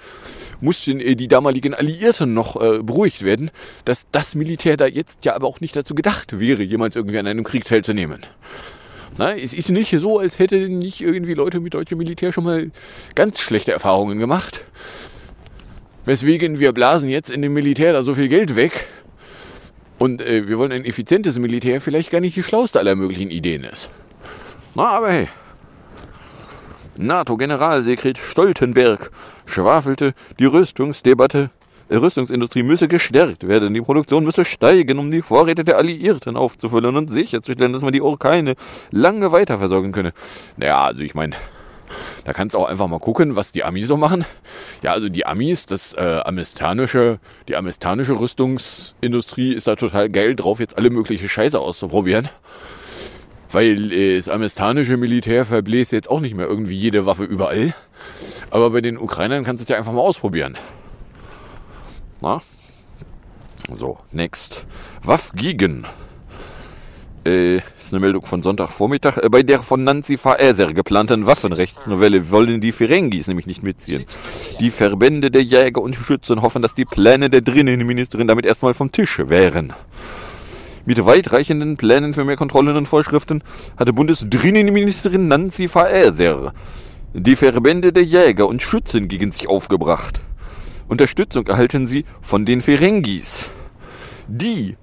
mussten 0.63 1.00
äh, 1.00 1.15
die 1.15 1.27
damaligen 1.27 1.74
Alliierten 1.74 2.34
noch 2.34 2.55
äh, 2.55 2.82
beruhigt 2.82 3.24
werden, 3.24 3.51
dass 3.86 4.08
das 4.12 4.34
Militär 4.34 4.77
da 4.77 4.88
jetzt 4.88 5.25
ja 5.25 5.36
aber 5.36 5.48
auch 5.48 5.60
nicht 5.60 5.75
dazu 5.75 5.93
gedacht 5.93 6.39
wäre, 6.39 6.63
jemals 6.63 6.96
irgendwie 6.96 7.20
an 7.20 7.27
einem 7.27 7.43
Krieg 7.43 7.65
teilzunehmen. 7.65 8.25
Na, 9.17 9.36
es 9.36 9.53
ist 9.53 9.70
nicht 9.70 9.91
so, 10.00 10.17
als 10.17 10.39
hätte 10.39 10.58
nicht 10.70 11.01
irgendwie 11.01 11.36
Leute 11.36 11.60
mit 11.60 11.75
deutschem 11.75 12.00
Militär 12.00 12.32
schon 12.32 12.46
mal 12.46 12.72
ganz 13.13 13.39
schlechte 13.39 13.72
Erfahrungen 13.72 14.17
gemacht. 14.17 14.63
Weswegen 16.05 16.60
wir 16.60 16.72
blasen 16.72 17.10
jetzt 17.10 17.29
in 17.29 17.41
dem 17.41 17.53
Militär 17.53 17.93
da 17.93 18.03
so 18.03 18.15
viel 18.15 18.27
Geld 18.27 18.55
weg. 18.55 18.88
Und 20.00 20.22
äh, 20.22 20.48
wir 20.48 20.58
wollen 20.58 20.72
ein 20.72 20.86
effizientes 20.86 21.38
Militär 21.38 21.79
vielleicht 21.79 22.10
gar 22.10 22.22
nicht 22.22 22.36
die 22.36 22.43
schlauste 22.43 22.79
aller 22.79 22.96
möglichen 22.96 23.29
Ideen 23.29 23.63
ist. 23.63 23.91
Na, 24.74 24.88
aber 24.88 25.12
hey. 25.12 25.27
NATO-Generalsekret 26.98 28.18
Stoltenberg 28.18 29.12
schwafelte, 29.46 30.14
die 30.40 30.46
Rüstungsdebatte, 30.46 31.50
die 31.90 31.96
Rüstungsindustrie 31.96 32.64
müsse 32.64 32.88
gestärkt 32.88 33.48
werden, 33.48 33.74
die 33.74 33.82
Produktion 33.82 34.24
müsse 34.24 34.46
steigen, 34.46 35.00
um 35.00 35.12
die 35.12 35.22
Vorräte 35.22 35.64
der 35.64 35.78
Alliierten 35.78 36.38
aufzufüllen 36.38 36.96
und 36.96 37.10
sicherzustellen, 37.10 37.74
dass 37.74 37.84
man 37.84 37.94
die 37.94 38.02
Orkane 38.02 38.56
lange 38.92 39.32
weiterversorgen 39.32 39.92
könne. 39.92 40.14
Naja, 40.58 40.84
also 40.84 41.02
ich 41.02 41.16
meine, 41.16 41.36
da 42.26 42.34
kannst 42.34 42.56
du 42.56 42.60
auch 42.60 42.70
einfach 42.70 42.88
mal 42.88 43.00
gucken, 43.00 43.36
was 43.36 43.52
die 43.52 43.64
Amis 43.64 43.88
so 43.88 43.98
machen. 43.98 44.26
Ja, 44.82 44.94
also 44.94 45.10
die 45.10 45.26
Amis, 45.26 45.66
das 45.66 45.94
äh, 45.94 46.22
amerikanische, 46.24 47.20
die 47.48 47.56
amerikanische 47.56 48.20
Rüstungsindustrie 48.20 49.54
ist 49.54 49.68
da 49.68 49.76
total 49.76 50.10
geil 50.10 50.36
drauf, 50.36 50.60
jetzt 50.60 50.78
alle 50.78 50.90
mögliche 50.90 51.28
Scheiße 51.28 51.60
auszuprobieren 51.60 52.30
Weil 53.54 53.92
äh, 53.92 54.18
das 54.18 54.30
amerikanische 54.30 54.98
Militär 54.98 55.46
verbläst 55.46 55.92
jetzt 55.92 56.10
auch 56.10 56.20
nicht 56.20 56.36
mehr 56.36 56.48
irgendwie 56.48 56.76
jede 56.76 57.06
Waffe 57.06 57.24
überall. 57.24 57.74
Aber 58.50 58.72
bei 58.72 58.82
den 58.82 58.98
Ukrainern 58.98 59.44
kannst 59.44 59.62
du 59.62 59.64
es 59.66 59.70
ja 59.70 59.78
einfach 59.78 59.94
mal 59.94 60.02
ausprobieren. 60.02 60.58
Na? 62.20 62.42
So, 63.74 64.00
next. 64.12 64.66
Waffgigen. 65.04 65.86
Äh, 67.26 67.58
ist 67.58 67.94
eine 67.94 68.00
Meldung 68.00 68.26
von 68.26 68.44
Sonntagvormittag. 68.44 69.18
Äh, 69.18 69.30
bei 69.30 69.44
der 69.44 69.60
von 69.60 69.84
Nancy 69.84 70.18
Faeser 70.18 70.74
geplanten 70.74 71.26
Waffenrechtsnovelle 71.26 72.32
wollen 72.32 72.60
die 72.60 72.72
Ferengis 72.72 73.28
nämlich 73.28 73.46
nicht 73.46 73.64
mitziehen. 73.64 74.06
Die 74.60 74.72
Verbände 74.72 75.32
der 75.32 75.44
Jäger 75.44 75.82
und 75.82 75.96
Schützen 75.96 76.42
hoffen, 76.42 76.62
dass 76.62 76.74
die 76.74 76.86
Pläne 76.86 77.30
der 77.30 77.42
Drinnenministerin 77.42 78.28
damit 78.28 78.46
erstmal 78.46 78.74
vom 78.74 78.92
Tisch 78.92 79.20
wären. 79.20 79.74
Mit 80.86 81.06
weitreichenden 81.06 81.78
Plänen 81.78 82.13
für 82.13 82.25
mehr 82.25 82.36
Kontrollen 82.36 82.75
und 82.75 82.88
Vorschriften 82.88 83.42
hatte 83.78 83.94
Bundesdrinnenministerin 83.94 85.30
Nancy 85.30 85.68
Faeser 85.70 86.54
die 87.13 87.36
Verbände 87.36 87.94
der 87.94 88.04
Jäger 88.04 88.48
und 88.48 88.62
Schützen 88.62 89.08
gegen 89.08 89.32
sich 89.32 89.48
aufgebracht. 89.48 90.20
Unterstützung 90.88 91.48
erhalten 91.48 91.88
sie 91.88 92.06
von 92.22 92.46
den 92.46 92.62
Ferengis. 92.62 93.50
Die 94.28 94.75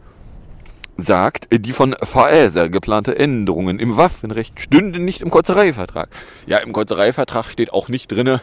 sagt, 0.96 1.48
die 1.52 1.72
von 1.72 1.96
Faeser 2.02 2.68
geplante 2.68 3.18
Änderungen 3.18 3.78
im 3.78 3.96
Waffenrecht 3.96 4.60
stünden 4.60 5.04
nicht 5.04 5.20
im 5.22 5.30
Kotzereivertrag. 5.30 6.08
Ja, 6.46 6.58
im 6.58 6.72
Kotzereivertrag 6.72 7.46
steht 7.46 7.72
auch 7.72 7.88
nicht 7.88 8.12
drinne, 8.12 8.40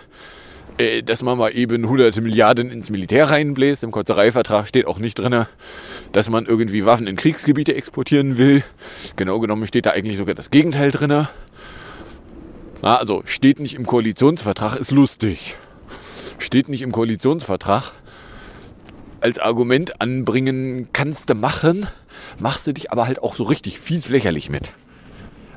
äh, 0.77 1.01
dass 1.01 1.23
man 1.23 1.37
mal 1.37 1.49
eben 1.49 1.87
hunderte 1.89 2.21
Milliarden 2.21 2.69
ins 2.69 2.89
Militär 2.89 3.29
reinbläst. 3.29 3.83
Im 3.83 3.91
Kotzereivertrag 3.91 4.67
steht 4.67 4.85
auch 4.85 4.99
nicht 4.99 5.15
drinne, 5.15 5.47
dass 6.11 6.29
man 6.29 6.45
irgendwie 6.45 6.85
Waffen 6.85 7.07
in 7.07 7.15
Kriegsgebiete 7.15 7.73
exportieren 7.75 8.37
will. 8.37 8.63
Genau 9.15 9.39
genommen 9.39 9.65
steht 9.67 9.85
da 9.85 9.91
eigentlich 9.91 10.17
sogar 10.17 10.35
das 10.35 10.51
Gegenteil 10.51 10.91
drinne. 10.91 11.29
Na, 12.81 12.97
also 12.97 13.23
steht 13.25 13.59
nicht 13.59 13.73
im 13.73 13.87
Koalitionsvertrag, 13.87 14.75
ist 14.75 14.91
lustig. 14.91 15.55
Steht 16.37 16.69
nicht 16.69 16.83
im 16.83 16.91
Koalitionsvertrag. 16.91 17.93
Als 19.19 19.39
Argument 19.39 19.99
anbringen 19.99 20.89
kannst 20.93 21.31
du 21.31 21.33
machen, 21.33 21.87
machst 22.39 22.67
du 22.67 22.73
dich 22.73 22.91
aber 22.91 23.07
halt 23.07 23.23
auch 23.23 23.35
so 23.35 23.45
richtig 23.45 23.79
fies 23.79 24.09
lächerlich 24.09 24.51
mit. 24.51 24.69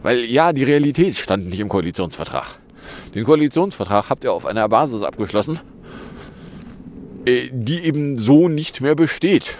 Weil 0.03 0.25
ja, 0.25 0.55
die 0.55 0.65
Realität 0.65 1.17
stand 1.17 1.51
nicht 1.51 1.61
im 1.61 1.69
Koalitionsvertrag. 1.69 2.60
Den 3.15 3.25
Koalitionsvertrag 3.25 4.09
habt 4.09 4.25
ihr 4.25 4.33
auf 4.33 4.47
einer 4.47 4.69
Basis 4.69 5.03
abgeschlossen, 5.03 5.59
äh, 7.25 7.49
die 7.53 7.81
eben 7.81 8.19
so 8.19 8.49
nicht 8.49 8.81
mehr 8.81 8.95
besteht. 8.95 9.57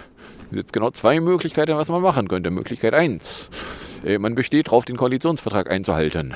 Es 0.51 0.57
jetzt 0.57 0.73
genau 0.73 0.91
zwei 0.91 1.19
Möglichkeiten, 1.19 1.75
was 1.75 1.89
man 1.89 2.01
machen 2.01 2.27
könnte. 2.27 2.51
Möglichkeit 2.51 2.93
eins: 2.93 3.49
äh, 4.05 4.17
Man 4.17 4.35
besteht 4.35 4.67
darauf, 4.67 4.85
den 4.85 4.97
Koalitionsvertrag 4.97 5.69
einzuhalten. 5.69 6.35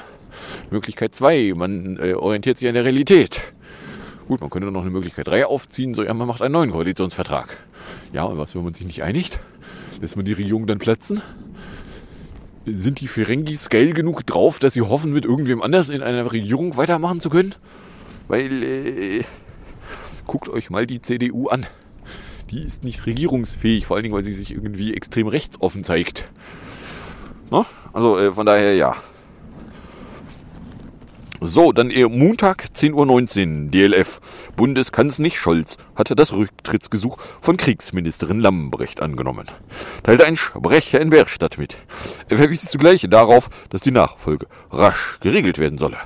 Möglichkeit 0.71 1.15
zwei: 1.15 1.53
Man 1.55 1.97
äh, 1.97 2.13
orientiert 2.13 2.57
sich 2.57 2.67
an 2.67 2.73
der 2.73 2.85
Realität. 2.85 3.53
Gut, 4.27 4.41
man 4.41 4.49
könnte 4.49 4.71
noch 4.71 4.81
eine 4.81 4.89
Möglichkeit 4.89 5.27
drei 5.27 5.45
aufziehen, 5.45 5.93
so 5.93 6.03
ja, 6.03 6.13
man 6.13 6.27
macht 6.27 6.41
einen 6.41 6.53
neuen 6.53 6.71
Koalitionsvertrag. 6.71 7.57
Ja, 8.11 8.23
und 8.23 8.37
was, 8.37 8.55
wenn 8.55 8.63
man 8.63 8.73
sich 8.73 8.87
nicht 8.87 9.03
einigt? 9.03 9.39
Lässt 10.01 10.15
man 10.15 10.25
die 10.25 10.33
Regierung 10.33 10.65
dann 10.65 10.79
platzen? 10.79 11.21
Sind 12.65 12.99
die 12.99 13.07
Ferengis 13.07 13.69
geil 13.69 13.93
genug 13.93 14.25
drauf, 14.25 14.57
dass 14.57 14.73
sie 14.73 14.81
hoffen, 14.81 15.13
mit 15.13 15.23
irgendwem 15.23 15.61
anders 15.61 15.89
in 15.89 16.01
einer 16.01 16.31
Regierung 16.31 16.77
weitermachen 16.77 17.19
zu 17.19 17.29
können? 17.29 17.53
Weil, 18.27 18.63
äh, 18.63 19.23
guckt 20.25 20.49
euch 20.49 20.71
mal 20.71 20.87
die 20.87 20.99
CDU 20.99 21.47
an. 21.47 21.67
Die 22.49 22.63
ist 22.63 22.83
nicht 22.83 23.05
regierungsfähig, 23.05 23.85
vor 23.85 23.95
allen 23.95 24.03
Dingen, 24.03 24.15
weil 24.15 24.25
sie 24.25 24.33
sich 24.33 24.51
irgendwie 24.51 24.95
extrem 24.95 25.27
rechtsoffen 25.27 25.83
zeigt. 25.83 26.27
No? 27.51 27.65
Also 27.93 28.17
äh, 28.17 28.31
von 28.31 28.45
daher 28.45 28.75
ja. 28.75 28.95
So, 31.41 31.71
dann 31.71 31.91
Montag 32.09 32.65
10.19 32.73 33.65
Uhr, 33.65 33.71
DLF. 33.71 34.21
Bundeskanzler 34.55 35.29
Scholz 35.29 35.77
hatte 35.95 36.15
das 36.15 36.33
Rücktrittsgesuch 36.33 37.17
von 37.41 37.57
Kriegsministerin 37.57 38.39
Lambrecht 38.39 39.01
angenommen. 39.01 39.45
Teilte 40.03 40.25
ein 40.25 40.37
Sprecher 40.37 41.01
in 41.01 41.09
Bergstadt 41.09 41.57
mit. 41.57 41.75
Er 42.29 42.37
verwies 42.37 42.71
zugleich 42.71 43.05
darauf, 43.09 43.49
dass 43.69 43.81
die 43.81 43.91
Nachfolge 43.91 44.47
rasch 44.71 45.17
geregelt 45.19 45.57
werden 45.57 45.77
solle. 45.77 45.97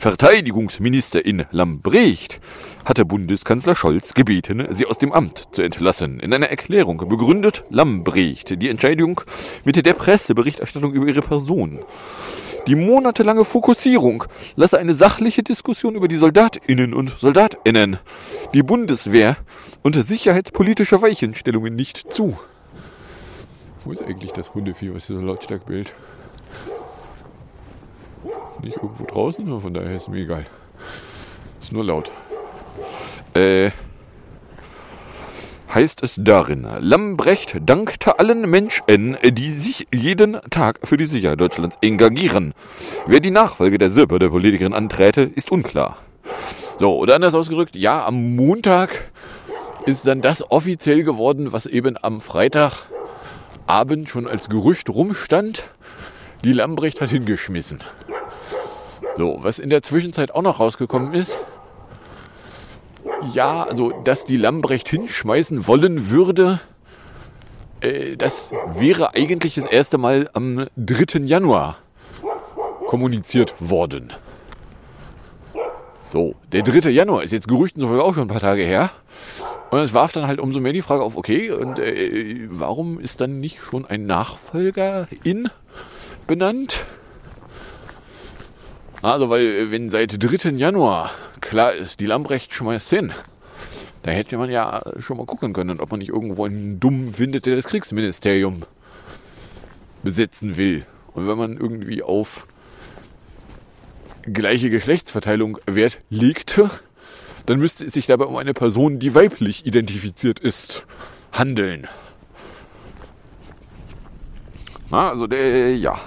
Verteidigungsministerin 0.00 1.44
Lambrecht 1.50 2.40
hatte 2.86 3.04
Bundeskanzler 3.04 3.76
Scholz 3.76 4.14
gebeten, 4.14 4.66
sie 4.70 4.86
aus 4.86 4.96
dem 4.96 5.12
Amt 5.12 5.48
zu 5.52 5.60
entlassen. 5.62 6.20
In 6.20 6.32
einer 6.32 6.48
Erklärung 6.48 7.06
begründet 7.06 7.64
Lambrecht 7.68 8.62
die 8.62 8.70
Entscheidung 8.70 9.20
mit 9.64 9.84
der 9.84 9.92
Presseberichterstattung 9.92 10.94
über 10.94 11.06
ihre 11.06 11.20
Person. 11.20 11.80
Die 12.66 12.74
monatelange 12.74 13.44
Fokussierung 13.44 14.24
lasse 14.56 14.78
eine 14.78 14.94
sachliche 14.94 15.42
Diskussion 15.42 15.94
über 15.94 16.08
die 16.08 16.16
Soldatinnen 16.16 16.94
und 16.94 17.10
Soldatinnen, 17.10 17.98
die 18.52 18.62
Bundeswehr 18.62 19.36
und 19.82 20.02
sicherheitspolitische 20.02 21.02
Weichenstellungen 21.02 21.74
nicht 21.74 22.12
zu. 22.12 22.38
Wo 23.84 23.92
ist 23.92 24.02
eigentlich 24.02 24.32
das 24.32 24.54
Hundevieh, 24.54 24.94
was 24.94 25.06
hier 25.06 25.16
so 25.16 25.22
lautstark 25.22 25.66
bellt? 25.66 25.92
Nicht 28.62 28.76
irgendwo 28.76 29.04
draußen, 29.04 29.60
von 29.60 29.74
daher 29.74 29.96
ist 29.96 30.08
mir 30.08 30.18
egal. 30.18 30.46
Ist 31.60 31.72
nur 31.72 31.84
laut. 31.84 32.10
Äh, 33.34 33.70
heißt 35.74 36.02
es 36.02 36.20
darin, 36.22 36.66
Lambrecht 36.80 37.56
dankte 37.64 38.18
allen 38.18 38.48
Menschen, 38.48 39.16
die 39.22 39.52
sich 39.52 39.86
jeden 39.94 40.38
Tag 40.50 40.80
für 40.84 40.96
die 40.96 41.06
Sicherheit 41.06 41.40
Deutschlands 41.40 41.78
engagieren. 41.80 42.54
Wer 43.06 43.20
die 43.20 43.30
Nachfolge 43.30 43.78
der 43.78 43.90
Sippe 43.90 44.18
der 44.18 44.28
Politikerin 44.28 44.72
anträte, 44.74 45.22
ist 45.22 45.52
unklar. 45.52 45.96
So, 46.78 46.96
oder 46.96 47.14
anders 47.14 47.34
ausgedrückt, 47.34 47.76
ja, 47.76 48.04
am 48.04 48.36
Montag 48.36 49.10
ist 49.86 50.06
dann 50.06 50.20
das 50.20 50.50
offiziell 50.50 51.02
geworden, 51.04 51.52
was 51.52 51.66
eben 51.66 51.96
am 52.02 52.20
Freitagabend 52.20 54.08
schon 54.08 54.26
als 54.26 54.48
Gerücht 54.48 54.88
rumstand. 54.88 55.62
Die 56.44 56.52
Lambrecht 56.52 57.00
hat 57.00 57.10
hingeschmissen. 57.10 57.78
So, 59.16 59.38
was 59.42 59.58
in 59.58 59.70
der 59.70 59.82
Zwischenzeit 59.82 60.34
auch 60.34 60.42
noch 60.42 60.60
rausgekommen 60.60 61.14
ist, 61.14 61.38
ja, 63.32 63.64
also, 63.64 63.90
dass 64.04 64.24
die 64.24 64.36
Lambrecht 64.36 64.88
hinschmeißen 64.88 65.66
wollen 65.66 66.10
würde, 66.10 66.60
äh, 67.80 68.16
das 68.16 68.52
wäre 68.74 69.14
eigentlich 69.14 69.54
das 69.54 69.66
erste 69.66 69.98
Mal 69.98 70.30
am 70.32 70.66
3. 70.76 71.20
Januar 71.24 71.78
kommuniziert 72.86 73.54
worden. 73.58 74.12
So, 76.08 76.34
der 76.50 76.62
3. 76.62 76.90
Januar 76.90 77.22
ist 77.22 77.32
jetzt 77.32 77.46
Gerüchten 77.46 77.80
sogar 77.80 78.04
auch 78.04 78.14
schon 78.14 78.24
ein 78.24 78.28
paar 78.28 78.40
Tage 78.40 78.64
her. 78.64 78.90
Und 79.70 79.78
es 79.78 79.94
warf 79.94 80.10
dann 80.12 80.26
halt 80.26 80.40
umso 80.40 80.58
mehr 80.58 80.72
die 80.72 80.82
Frage 80.82 81.04
auf, 81.04 81.16
okay, 81.16 81.52
und 81.52 81.78
äh, 81.78 82.48
warum 82.50 82.98
ist 82.98 83.20
dann 83.20 83.38
nicht 83.38 83.62
schon 83.62 83.86
ein 83.86 84.06
Nachfolger 84.06 85.06
in 85.22 85.48
benannt? 86.26 86.84
Also, 89.02 89.30
weil 89.30 89.70
wenn 89.70 89.88
seit 89.88 90.22
3. 90.22 90.50
Januar 90.50 91.10
klar 91.40 91.72
ist, 91.72 92.00
die 92.00 92.06
Lambrecht 92.06 92.52
schmeißt 92.52 92.90
hin, 92.90 93.12
da 94.02 94.10
hätte 94.10 94.36
man 94.36 94.50
ja 94.50 94.82
schon 94.98 95.16
mal 95.16 95.26
gucken 95.26 95.52
können, 95.52 95.80
ob 95.80 95.90
man 95.90 96.00
nicht 96.00 96.10
irgendwo 96.10 96.44
einen 96.44 96.80
Dummen 96.80 97.12
findet, 97.12 97.46
der 97.46 97.56
das 97.56 97.66
Kriegsministerium 97.66 98.62
besetzen 100.02 100.56
will. 100.56 100.86
Und 101.14 101.28
wenn 101.28 101.38
man 101.38 101.56
irgendwie 101.56 102.02
auf 102.02 102.46
gleiche 104.22 104.70
Geschlechtsverteilung 104.70 105.58
Wert 105.66 106.00
legte, 106.10 106.70
dann 107.46 107.58
müsste 107.58 107.86
es 107.86 107.94
sich 107.94 108.06
dabei 108.06 108.26
um 108.26 108.36
eine 108.36 108.54
Person, 108.54 108.98
die 108.98 109.14
weiblich 109.14 109.66
identifiziert 109.66 110.40
ist, 110.40 110.84
handeln. 111.32 111.88
Na, 114.90 115.10
also 115.10 115.26
der, 115.26 115.76
ja. 115.76 115.98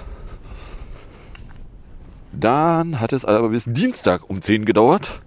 Dann 2.38 3.00
hat 3.00 3.12
es 3.12 3.24
aber 3.24 3.48
bis 3.50 3.64
Dienstag 3.66 4.28
um 4.28 4.40
10 4.40 4.64
gedauert, 4.64 5.20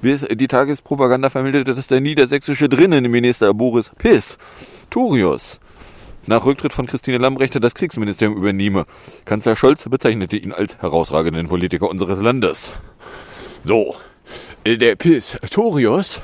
bis 0.00 0.26
die 0.26 0.48
Tagespropaganda 0.48 1.30
vermeldete, 1.30 1.74
dass 1.74 1.86
der 1.86 2.00
niedersächsische 2.00 2.68
Drinnenminister 2.68 3.52
Boris 3.52 3.90
Pistorius 3.98 5.60
nach 6.26 6.44
Rücktritt 6.44 6.72
von 6.72 6.86
Christine 6.86 7.18
Lambrecht 7.18 7.62
das 7.62 7.74
Kriegsministerium 7.74 8.36
übernehme. 8.36 8.86
Kanzler 9.24 9.56
Scholz 9.56 9.88
bezeichnete 9.88 10.36
ihn 10.36 10.52
als 10.52 10.78
herausragenden 10.78 11.48
Politiker 11.48 11.88
unseres 11.88 12.20
Landes. 12.20 12.72
So, 13.62 13.96
der 14.66 14.96
Pistorius 14.96 16.20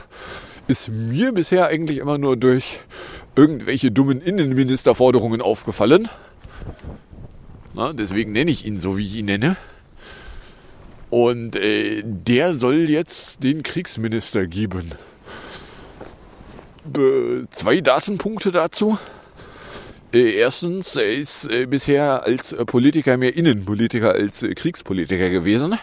ist 0.68 0.88
mir 0.88 1.32
bisher 1.32 1.66
eigentlich 1.66 1.98
immer 1.98 2.18
nur 2.18 2.36
durch 2.36 2.80
irgendwelche 3.34 3.90
dummen 3.90 4.20
Innenministerforderungen 4.20 5.42
aufgefallen. 5.42 6.08
Na, 7.74 7.92
deswegen 7.92 8.32
nenne 8.32 8.50
ich 8.50 8.64
ihn 8.64 8.78
so, 8.78 8.96
wie 8.96 9.06
ich 9.06 9.16
ihn 9.16 9.26
nenne. 9.26 9.56
Und 11.10 11.56
äh, 11.56 12.02
der 12.04 12.54
soll 12.54 12.90
jetzt 12.90 13.44
den 13.44 13.62
Kriegsminister 13.62 14.46
geben. 14.46 14.92
Be 16.84 17.46
zwei 17.50 17.80
Datenpunkte 17.80 18.50
dazu. 18.50 18.98
Äh, 20.12 20.32
erstens, 20.32 20.96
er 20.96 21.12
ist 21.12 21.48
äh, 21.50 21.66
bisher 21.66 22.24
als 22.24 22.54
Politiker 22.66 23.16
mehr 23.16 23.36
Innenpolitiker 23.36 24.12
als 24.12 24.42
äh, 24.42 24.54
Kriegspolitiker 24.54 25.30
gewesen. 25.30 25.78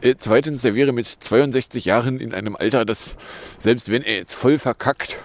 Äh, 0.00 0.14
zweitens, 0.18 0.64
er 0.64 0.74
wäre 0.74 0.92
mit 0.92 1.06
62 1.06 1.84
Jahren 1.84 2.20
in 2.20 2.34
einem 2.34 2.56
Alter, 2.56 2.84
das, 2.84 3.16
selbst 3.58 3.90
wenn 3.90 4.02
er 4.02 4.16
jetzt 4.16 4.34
voll 4.34 4.58
verkackt, 4.58 5.16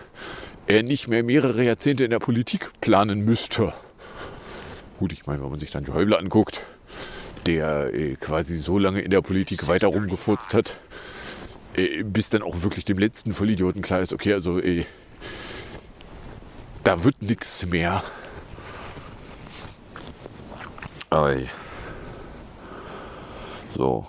er 0.68 0.84
nicht 0.84 1.08
mehr 1.08 1.24
mehrere 1.24 1.64
Jahrzehnte 1.64 2.04
in 2.06 2.12
der 2.12 2.20
Politik 2.20 2.72
planen 2.80 3.26
müsste. 3.26 3.74
Gut, 4.98 5.14
ich 5.14 5.26
meine, 5.26 5.42
wenn 5.42 5.50
man 5.50 5.60
sich 5.60 5.72
dann 5.72 5.86
Schäuble 5.86 6.18
anguckt, 6.18 6.62
der 7.46 7.94
äh, 7.94 8.16
quasi 8.16 8.58
so 8.58 8.78
lange 8.78 9.02
in 9.02 9.12
der 9.12 9.22
Politik 9.22 9.68
weiter 9.68 9.88
rumgefurzt 9.88 10.54
hat, 10.54 10.80
äh, 11.76 12.04
bis 12.04 12.30
dann 12.30 12.42
auch 12.42 12.64
wirklich 12.64 12.86
dem 12.86 12.98
letzten 12.98 13.34
Vollidioten 13.34 13.82
klar 13.82 14.02
ist, 14.02 14.14
okay, 14.14 14.34
also 14.34 14.60
äh, 14.60 14.86
da 16.84 17.04
wird 17.04 17.22
nichts 17.22 17.66
mehr. 17.66 18.04
Ei. 21.10 21.50
So. 23.76 24.08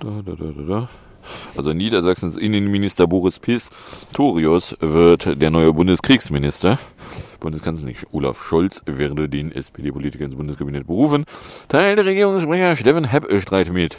Da, 0.00 0.22
da, 0.24 0.34
da, 0.34 0.44
da, 0.44 0.62
da. 0.62 0.88
Also 1.56 1.72
Niedersachsens 1.72 2.36
Innenminister 2.36 3.06
Boris 3.06 3.38
Pistorius 3.38 4.76
wird 4.80 5.40
der 5.40 5.50
neue 5.50 5.72
Bundeskriegsminister. 5.72 6.78
Bundeskanzler 7.40 7.86
nicht 7.86 8.06
Olaf 8.12 8.42
Scholz 8.42 8.82
werde 8.86 9.28
den 9.28 9.52
SPD-Politiker 9.52 10.24
ins 10.24 10.36
Bundeskabinett 10.36 10.86
berufen. 10.86 11.24
Teil 11.68 11.96
der 11.96 12.04
Regierungssprecher 12.04 12.76
Steffen 12.76 13.04
Hepp 13.04 13.26
streitet 13.42 13.72
mit. 13.72 13.96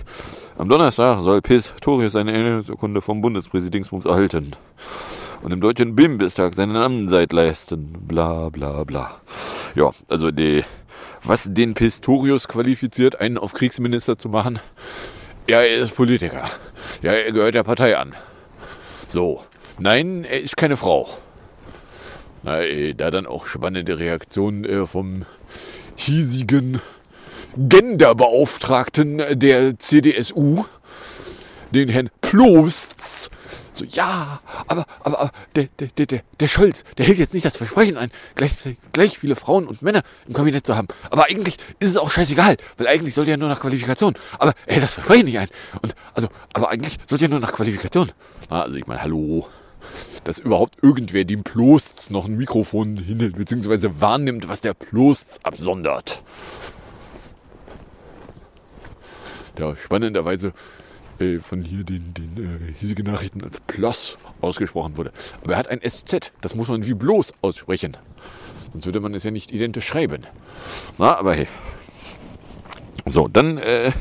Am 0.58 0.70
Donnerstag 0.70 1.22
soll 1.22 1.42
Pistorius 1.42 2.16
eine 2.16 2.32
Erinnerungsurkunde 2.32 3.02
vom 3.02 3.22
Bundespräsidingsbums 3.22 4.06
erhalten 4.06 4.52
und 5.42 5.52
im 5.52 5.62
deutschen 5.62 5.96
Bundestag 5.96 6.56
seinen 6.56 6.76
Amtszeit 6.76 7.34
leisten. 7.34 7.94
Bla 8.08 8.50
bla 8.50 8.84
bla. 8.84 9.22
Ja, 9.76 9.92
also 10.08 10.32
die, 10.32 10.64
was 11.24 11.48
den 11.52 11.74
Pistorius 11.74 12.48
qualifiziert, 12.48 13.20
einen 13.20 13.38
auf 13.38 13.54
Kriegsminister 13.54 14.18
zu 14.18 14.30
machen, 14.30 14.60
ja, 15.50 15.62
er 15.62 15.78
ist 15.78 15.96
Politiker. 15.96 16.50
Ja, 17.02 17.12
er 17.12 17.32
gehört 17.34 17.56
der 17.56 17.64
Partei 17.64 17.98
an. 17.98 18.14
So. 19.08 19.44
Nein, 19.78 20.24
er 20.24 20.40
ist 20.40 20.56
keine 20.56 20.78
Frau. 20.78 21.10
Na, 22.44 22.62
äh, 22.62 22.94
da 22.94 23.10
dann 23.10 23.26
auch 23.26 23.46
spannende 23.46 23.98
Reaktionen 23.98 24.66
äh, 24.66 24.86
vom 24.86 25.26
hiesigen 25.96 26.82
Genderbeauftragten 27.56 29.40
der 29.40 29.80
CDSU, 29.80 30.66
den 31.72 31.88
Herrn 31.88 32.10
Plostz. 32.20 33.30
So, 33.72 33.86
ja, 33.86 34.42
aber, 34.68 34.86
aber, 35.04 35.20
aber 35.20 35.32
der, 35.56 35.68
der, 35.80 36.06
der, 36.06 36.22
der 36.40 36.48
Scholz, 36.48 36.84
der 36.98 37.06
hält 37.06 37.18
jetzt 37.18 37.34
nicht 37.34 37.46
das 37.46 37.58
Versprechen 37.58 37.98
ein, 37.98 38.12
gleich, 38.36 38.52
gleich 38.92 39.18
viele 39.18 39.36
Frauen 39.36 39.66
und 39.66 39.82
Männer 39.82 40.04
im 40.28 40.34
Kabinett 40.34 40.66
zu 40.66 40.76
haben. 40.76 40.88
Aber 41.10 41.26
eigentlich 41.26 41.58
ist 41.80 41.90
es 41.92 41.98
auch 41.98 42.12
scheißegal, 42.12 42.58
weil 42.78 42.88
eigentlich 42.88 43.16
sollte 43.16 43.32
ja 43.32 43.38
nur 43.38 43.50
nach 43.50 43.62
Qualifikation. 43.62 44.16
Aber 44.38 44.54
er 44.66 44.74
hält 44.74 44.84
das 44.84 44.94
Versprechen 44.94 45.26
nicht 45.26 45.40
ein. 45.40 45.48
Und, 45.82 45.96
also, 46.14 46.28
aber 46.54 46.70
eigentlich 46.70 46.98
sollte 47.08 47.26
ja 47.26 47.32
nur 47.32 47.40
nach 47.40 47.54
Qualifikation. 47.54 48.12
Also, 48.50 48.76
ich 48.76 48.86
meine, 48.86 49.02
hallo 49.02 49.48
dass 50.24 50.40
überhaupt 50.40 50.82
irgendwer 50.82 51.26
dem 51.26 51.44
Plostz 51.44 52.10
noch 52.10 52.26
ein 52.26 52.38
Mikrofon 52.38 52.98
hinhält, 52.98 53.36
beziehungsweise 53.36 54.02
wahrnimmt, 54.02 54.48
was 54.48 54.62
der 54.62 54.74
Plostz 54.74 55.40
absondert. 55.44 56.24
Der 59.58 59.76
spannenderweise 59.76 60.54
äh, 61.20 61.40
von 61.40 61.62
hier 61.62 61.84
den, 61.84 62.14
den 62.14 62.38
äh, 62.38 62.74
hiesigen 62.80 63.06
Nachrichten 63.06 63.44
als 63.44 63.60
Plus 63.60 64.18
ausgesprochen 64.42 64.98
wurde. 64.98 65.12
Aber 65.44 65.54
er 65.54 65.60
hat 65.60 65.68
ein 65.68 65.82
SZ, 65.88 66.32
das 66.42 66.56
muss 66.56 66.68
man 66.68 66.86
wie 66.86 66.94
bloß 66.94 67.34
aussprechen. 67.42 67.98
Sonst 68.72 68.86
würde 68.86 69.00
man 69.00 69.14
es 69.14 69.24
ja 69.24 69.32
nicht 69.32 69.52
identisch 69.52 69.86
schreiben. 69.86 70.24
Na, 70.98 71.18
aber 71.18 71.36
hey. 71.36 71.48
So, 73.06 73.28
dann 73.28 73.58
äh, 73.58 73.92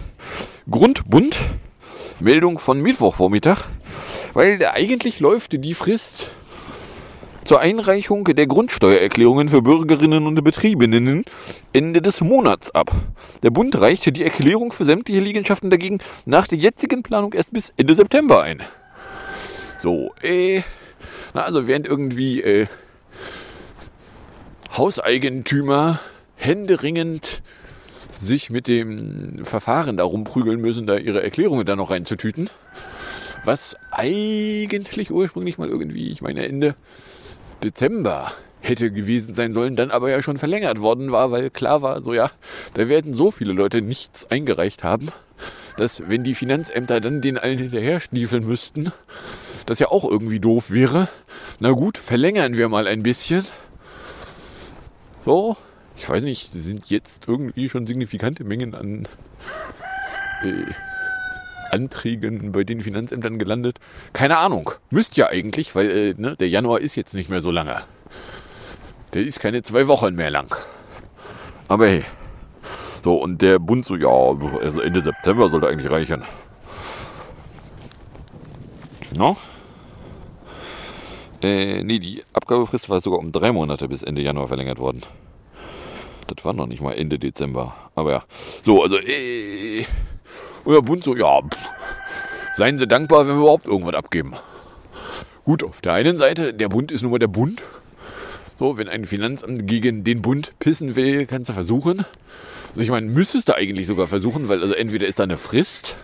Grundbund. 0.71 1.37
Meldung 2.23 2.59
von 2.59 2.81
Mittwochvormittag. 2.81 3.65
Weil 4.33 4.65
eigentlich 4.65 5.21
läuft 5.21 5.65
die 5.65 5.75
Frist 5.75 6.31
zur 7.45 7.61
Einreichung 7.61 8.25
der 8.25 8.47
Grundsteuererklärungen 8.47 9.49
für 9.49 9.63
Bürgerinnen 9.63 10.27
und 10.27 10.43
Betriebenen 10.45 11.25
Ende 11.73 12.01
des 12.01 12.21
Monats 12.21 12.71
ab. 12.71 12.93
Der 13.43 13.51
Bund 13.51 13.81
reichte 13.81 14.13
die 14.13 14.23
Erklärung 14.23 14.71
für 14.71 14.85
sämtliche 14.85 15.21
Liegenschaften 15.21 15.69
dagegen 15.69 15.99
nach 16.25 16.47
der 16.47 16.59
jetzigen 16.59 17.03
Planung 17.03 17.33
erst 17.33 17.53
bis 17.53 17.73
Ende 17.77 17.95
September 17.95 18.43
ein. 18.43 18.63
So, 19.77 20.13
äh, 20.23 20.63
na 21.35 21.43
also 21.43 21.67
während 21.67 21.89
irgendwie 21.89 22.41
äh, 22.41 22.67
Hauseigentümer 24.77 25.99
händeringend 26.37 27.43
sich 28.27 28.51
mit 28.51 28.67
dem 28.67 29.45
Verfahren 29.45 29.97
darum 29.97 30.25
prügeln 30.25 30.61
müssen, 30.61 30.87
da 30.87 30.97
ihre 30.97 31.23
Erklärungen 31.23 31.67
da 31.67 31.77
noch 31.77 31.91
reinzutüten, 31.91 32.49
was 33.45 33.77
eigentlich 33.91 35.11
ursprünglich 35.11 35.59
mal 35.59 35.69
irgendwie, 35.69 36.11
ich 36.11 36.23
meine 36.23 36.47
Ende 36.47 36.75
Dezember 37.63 38.33
hätte 38.61 38.91
gewesen 38.91 39.35
sein 39.35 39.53
sollen, 39.53 39.77
dann 39.77 39.91
aber 39.91 40.11
ja 40.11 40.23
schon 40.23 40.39
verlängert 40.39 40.81
worden 40.81 41.11
war, 41.11 41.31
weil 41.31 41.51
klar 41.51 41.83
war, 41.83 42.03
so 42.03 42.15
ja, 42.15 42.31
da 42.75 42.89
werden 42.89 43.13
so 43.13 43.31
viele 43.31 43.53
Leute 43.53 43.83
nichts 43.83 44.31
eingereicht 44.31 44.85
haben, 44.85 45.09
dass 45.77 46.09
wenn 46.09 46.23
die 46.23 46.35
Finanzämter 46.35 47.01
dann 47.01 47.21
den 47.21 47.39
allen 47.39 47.59
hinterher 47.59 48.01
stiefeln 48.01 48.47
müssten, 48.47 48.93
das 49.67 49.79
ja 49.79 49.89
auch 49.89 50.05
irgendwie 50.09 50.41
doof 50.41 50.71
wäre. 50.71 51.09
Na 51.59 51.71
gut, 51.71 51.99
verlängern 51.99 52.57
wir 52.57 52.69
mal 52.69 52.87
ein 52.87 53.03
bisschen. 53.03 53.45
So, 55.25 55.57
ich 55.97 56.09
weiß 56.09 56.23
nicht, 56.23 56.53
sind 56.53 56.91
jetzt 56.91 57.29
irgendwie 57.29 57.69
schon 57.69 57.87
signifikante 57.87 58.45
Mengen 58.45 58.75
an 58.75 59.09
äh, 60.43 60.73
Anträgen 61.71 62.53
bei 62.53 62.65
den 62.65 62.81
Finanzämtern 62.81 63.39
gelandet? 63.39 63.79
Keine 64.13 64.39
Ahnung. 64.39 64.71
Müsst 64.91 65.17
ja 65.17 65.29
eigentlich, 65.29 65.75
weil 65.75 65.91
äh, 65.91 66.15
ne, 66.17 66.37
der 66.37 66.49
Januar 66.49 66.81
ist 66.81 66.95
jetzt 66.95 67.15
nicht 67.15 67.31
mehr 67.31 67.41
so 67.41 67.51
lange. 67.51 67.83
Der 69.15 69.23
ist 69.23 69.41
keine 69.41 69.63
zwei 69.63 69.87
Wochen 69.89 70.15
mehr 70.15 70.31
lang. 70.31 70.55
Aber 71.69 71.87
hey. 71.87 72.05
So, 73.03 73.17
und 73.17 73.43
der 73.43 73.59
Bund 73.59 73.85
so, 73.85 73.97
ja, 73.97 74.09
also 74.09 74.81
Ende 74.81 75.03
September 75.03 75.49
sollte 75.49 75.69
eigentlich 75.69 75.91
reichen. 75.91 76.23
No? 79.17 79.37
Äh, 81.43 81.83
nee, 81.83 81.99
die 81.99 82.23
Abgabefrist 82.33 82.89
war 82.89 83.01
sogar 83.01 83.19
um 83.19 83.33
drei 83.33 83.51
Monate 83.51 83.89
bis 83.89 84.03
Ende 84.03 84.23
Januar 84.23 84.49
verlängert 84.49 84.79
worden. 84.79 85.03
Das 86.27 86.45
war 86.45 86.53
noch 86.53 86.67
nicht 86.67 86.83
mal 86.83 86.93
Ende 86.93 87.19
Dezember. 87.19 87.75
Aber 87.95 88.11
ja. 88.11 88.23
So, 88.63 88.83
also, 88.83 88.99
äh, 88.99 89.85
und 90.65 90.75
der 90.75 90.83
Bund 90.83 91.03
so, 91.03 91.17
ja, 91.17 91.41
pff, 91.43 91.59
seien 92.55 92.79
Sie 92.79 92.87
dankbar, 92.87 93.27
wenn 93.27 93.37
wir 93.37 93.43
überhaupt 93.43 93.69
irgendwas 93.69 93.95
abgeben. 93.95 94.35
Gut, 95.45 95.65
auf 95.65 95.81
der 95.81 95.95
einen 95.95 96.17
Seite, 96.17 96.55
der 96.55 96.69
Bund 96.69 96.93
ist 96.93 97.03
nun 97.03 97.11
mal 97.11 97.19
der 97.19 97.27
Bund. 97.29 97.61
So, 98.59 98.77
wenn 98.77 98.89
ein 98.89 99.07
Finanzamt 99.07 99.67
gegen 99.67 100.05
den 100.05 100.23
Bund 100.23 100.53
pissen 100.61 100.95
will, 100.95 101.27
kannst 101.27 101.51
du 101.51 101.55
versuchen. 101.55 102.05
Also 102.71 102.81
ich 102.81 102.91
meine, 102.91 103.07
müsstest 103.07 103.49
du 103.49 103.57
eigentlich 103.57 103.87
sogar 103.87 104.07
versuchen, 104.07 104.49
weil 104.49 104.63
also 104.63 104.75
entweder 104.75 105.07
ist 105.07 105.19
da 105.19 105.25
eine 105.25 105.37
Frist 105.37 105.97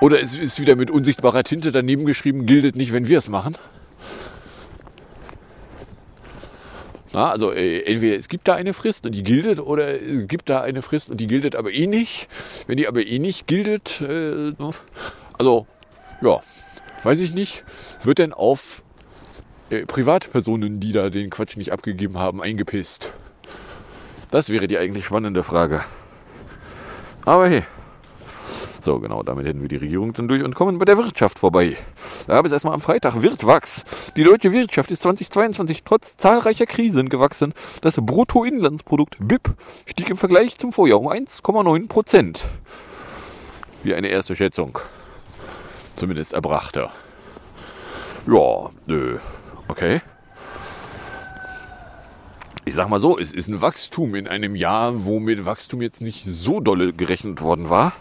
oder 0.00 0.20
es 0.20 0.36
ist 0.36 0.60
wieder 0.60 0.76
mit 0.76 0.90
unsichtbarer 0.90 1.44
Tinte 1.44 1.72
daneben 1.72 2.04
geschrieben, 2.04 2.46
gilt 2.46 2.76
nicht, 2.76 2.92
wenn 2.92 3.08
wir 3.08 3.18
es 3.18 3.28
machen. 3.28 3.56
Na, 7.12 7.30
also 7.30 7.52
äh, 7.52 7.80
entweder 7.82 8.16
es 8.16 8.28
gibt 8.28 8.48
da 8.48 8.54
eine 8.54 8.74
Frist 8.74 9.06
und 9.06 9.12
die 9.12 9.22
giltet 9.22 9.60
oder 9.60 9.94
es 9.94 10.26
gibt 10.28 10.50
da 10.50 10.60
eine 10.62 10.82
Frist 10.82 11.10
und 11.10 11.20
die 11.20 11.26
giltet 11.26 11.56
aber 11.56 11.70
eh 11.70 11.86
nicht. 11.86 12.28
Wenn 12.66 12.76
die 12.76 12.88
aber 12.88 13.04
eh 13.04 13.18
nicht 13.18 13.46
giltet, 13.46 14.00
äh, 14.00 14.52
also 15.38 15.66
ja, 16.20 16.40
weiß 17.02 17.20
ich 17.20 17.34
nicht, 17.34 17.64
wird 18.02 18.18
denn 18.18 18.32
auf 18.32 18.82
äh, 19.70 19.86
Privatpersonen, 19.86 20.80
die 20.80 20.92
da 20.92 21.10
den 21.10 21.30
Quatsch 21.30 21.56
nicht 21.56 21.72
abgegeben 21.72 22.18
haben, 22.18 22.42
eingepisst? 22.42 23.12
Das 24.30 24.48
wäre 24.48 24.66
die 24.66 24.78
eigentlich 24.78 25.04
spannende 25.04 25.42
Frage. 25.42 25.82
Aber 27.24 27.48
hey. 27.48 27.62
So, 28.86 29.00
genau, 29.00 29.24
damit 29.24 29.46
hätten 29.46 29.60
wir 29.62 29.68
die 29.68 29.78
Regierung 29.78 30.12
dann 30.12 30.28
durch 30.28 30.44
und 30.44 30.54
kommen 30.54 30.78
bei 30.78 30.84
der 30.84 30.96
Wirtschaft 30.96 31.40
vorbei. 31.40 31.76
Da 32.28 32.34
gab 32.34 32.46
es 32.46 32.52
erstmal 32.52 32.72
am 32.72 32.80
Freitag 32.80 33.20
Wirtwachs. 33.20 33.82
Die 34.14 34.22
deutsche 34.22 34.52
Wirtschaft 34.52 34.92
ist 34.92 35.02
2022 35.02 35.82
trotz 35.82 36.16
zahlreicher 36.16 36.66
Krisen 36.66 37.08
gewachsen. 37.08 37.52
Das 37.80 37.96
Bruttoinlandsprodukt 37.96 39.16
BIP 39.18 39.56
stieg 39.86 40.08
im 40.08 40.16
Vergleich 40.16 40.56
zum 40.58 40.72
Vorjahr 40.72 41.00
um 41.00 41.08
1,9 41.08 41.88
Prozent. 41.88 42.46
Wie 43.82 43.92
eine 43.92 44.06
erste 44.06 44.36
Schätzung. 44.36 44.78
Zumindest 45.96 46.32
erbrachte. 46.32 46.88
Ja, 48.28 48.70
nö. 48.86 49.18
Okay. 49.66 50.00
Ich 52.64 52.76
sag 52.76 52.88
mal 52.88 53.00
so, 53.00 53.18
es 53.18 53.32
ist 53.32 53.48
ein 53.48 53.60
Wachstum 53.60 54.14
in 54.14 54.28
einem 54.28 54.54
Jahr, 54.54 55.04
wo 55.04 55.18
mit 55.18 55.44
Wachstum 55.44 55.82
jetzt 55.82 56.02
nicht 56.02 56.24
so 56.24 56.60
dolle 56.60 56.92
gerechnet 56.92 57.40
worden 57.40 57.68
war. 57.68 57.92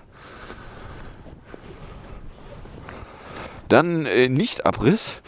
Dann 3.69 4.06
äh, 4.06 4.30
nicht 4.30 4.65
Abriss. 4.65 5.21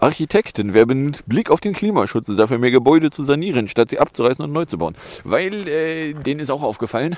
Architekten 0.00 0.74
werben 0.74 1.16
Blick 1.26 1.50
auf 1.50 1.60
den 1.60 1.72
Klimaschutz, 1.72 2.26
dafür 2.36 2.58
mehr 2.58 2.70
Gebäude 2.70 3.10
zu 3.10 3.22
sanieren, 3.22 3.68
statt 3.68 3.90
sie 3.90 3.98
abzureißen 3.98 4.44
und 4.44 4.52
neu 4.52 4.64
zu 4.64 4.78
bauen. 4.78 4.94
Weil 5.22 5.68
äh, 5.68 6.12
denen 6.14 6.40
ist 6.40 6.50
auch 6.50 6.62
aufgefallen, 6.62 7.16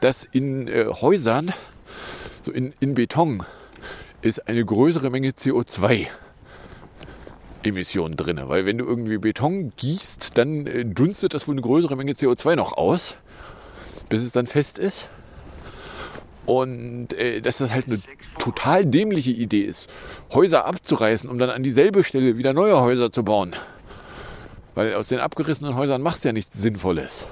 dass 0.00 0.24
in 0.24 0.66
äh, 0.66 0.86
Häusern, 0.86 1.52
so 2.42 2.50
in, 2.52 2.72
in 2.80 2.94
Beton, 2.94 3.44
ist 4.22 4.48
eine 4.48 4.64
größere 4.64 5.10
Menge 5.10 5.30
CO2 5.30 6.06
Emissionen 7.62 8.16
drin. 8.16 8.40
Weil 8.44 8.66
wenn 8.66 8.78
du 8.78 8.86
irgendwie 8.86 9.18
Beton 9.18 9.72
gießt, 9.76 10.36
dann 10.36 10.66
äh, 10.66 10.84
dunstet 10.84 11.34
das 11.34 11.46
wohl 11.46 11.54
eine 11.54 11.62
größere 11.62 11.96
Menge 11.96 12.12
CO2 12.12 12.56
noch 12.56 12.72
aus, 12.72 13.16
bis 14.08 14.22
es 14.22 14.32
dann 14.32 14.46
fest 14.46 14.78
ist. 14.78 15.08
Und 16.46 17.12
äh, 17.14 17.40
dass 17.40 17.58
das 17.58 17.72
halt 17.72 17.86
eine 17.86 18.02
total 18.38 18.86
dämliche 18.86 19.30
Idee 19.30 19.62
ist, 19.62 19.90
Häuser 20.32 20.64
abzureißen, 20.64 21.28
um 21.28 21.38
dann 21.38 21.50
an 21.50 21.62
dieselbe 21.62 22.02
Stelle 22.02 22.38
wieder 22.38 22.52
neue 22.52 22.80
Häuser 22.80 23.12
zu 23.12 23.22
bauen. 23.22 23.54
Weil 24.74 24.94
aus 24.94 25.08
den 25.08 25.20
abgerissenen 25.20 25.76
Häusern 25.76 26.02
machst 26.02 26.24
du 26.24 26.28
ja 26.28 26.32
nichts 26.32 26.60
Sinnvolles. 26.60 27.28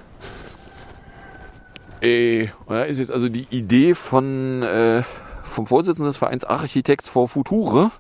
Äh, 2.01 2.49
und 2.67 2.77
da 2.77 2.83
ist 2.83 2.99
jetzt 2.99 3.11
also 3.11 3.29
die 3.29 3.47
Idee 3.51 3.95
von, 3.95 4.63
äh, 4.63 5.03
vom 5.43 5.67
Vorsitzenden 5.67 6.11
des 6.11 6.17
Vereins 6.17 6.45
Architects 6.45 7.09
for 7.09 7.29
Future. 7.29 7.91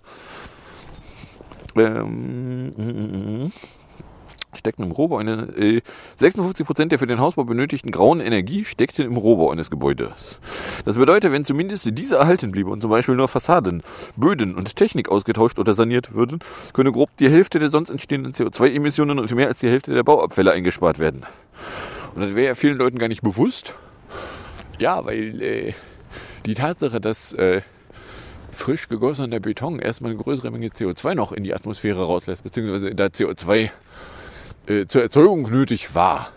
Ähm, 1.77 3.53
steckten 4.54 4.84
im 4.84 4.90
Rohbau 4.90 5.18
eine, 5.18 5.48
äh, 5.56 5.82
56 6.16 6.66
Prozent 6.66 6.92
der 6.92 6.98
für 6.98 7.06
den 7.06 7.18
Hausbau 7.18 7.44
benötigten 7.44 7.90
grauen 7.90 8.20
Energie 8.20 8.64
steckten 8.64 9.04
im 9.04 9.16
Rohbau 9.16 9.50
eines 9.50 9.70
Gebäudes. 9.70 10.38
Das 10.84 10.96
bedeutet, 10.96 11.32
wenn 11.32 11.44
zumindest 11.44 11.88
diese 11.98 12.16
erhalten 12.16 12.50
bliebe 12.50 12.70
und 12.70 12.80
zum 12.80 12.90
Beispiel 12.90 13.14
nur 13.14 13.28
Fassaden, 13.28 13.82
Böden 14.16 14.54
und 14.54 14.76
Technik 14.76 15.08
ausgetauscht 15.08 15.58
oder 15.58 15.74
saniert 15.74 16.14
würden, 16.14 16.38
könne 16.72 16.92
grob 16.92 17.11
die 17.18 17.30
Hälfte 17.30 17.58
der 17.58 17.68
sonst 17.68 17.90
entstehenden 17.90 18.32
CO2-Emissionen 18.32 19.18
und 19.18 19.34
mehr 19.34 19.48
als 19.48 19.58
die 19.61 19.68
Hälfte 19.68 19.92
der 19.92 20.02
Bauabfälle 20.02 20.52
eingespart 20.52 20.98
werden. 20.98 21.24
Und 22.14 22.22
das 22.22 22.34
wäre 22.34 22.48
ja 22.48 22.54
vielen 22.54 22.78
Leuten 22.78 22.98
gar 22.98 23.08
nicht 23.08 23.22
bewusst. 23.22 23.74
Ja, 24.78 25.04
weil 25.04 25.42
äh, 25.42 25.72
die 26.46 26.54
Tatsache, 26.54 27.00
dass 27.00 27.32
äh, 27.34 27.61
frisch 28.52 28.88
gegossener 28.88 29.40
Beton 29.40 29.78
erstmal 29.78 30.12
eine 30.12 30.20
größere 30.20 30.50
Menge 30.50 30.68
CO2 30.68 31.14
noch 31.14 31.32
in 31.32 31.44
die 31.44 31.54
Atmosphäre 31.54 32.04
rauslässt, 32.04 32.42
beziehungsweise 32.42 32.94
da 32.94 33.06
CO2 33.06 33.70
äh, 34.68 34.87
zur 34.87 35.02
Erzeugung 35.02 35.50
nötig 35.50 35.94
war. 35.94 36.31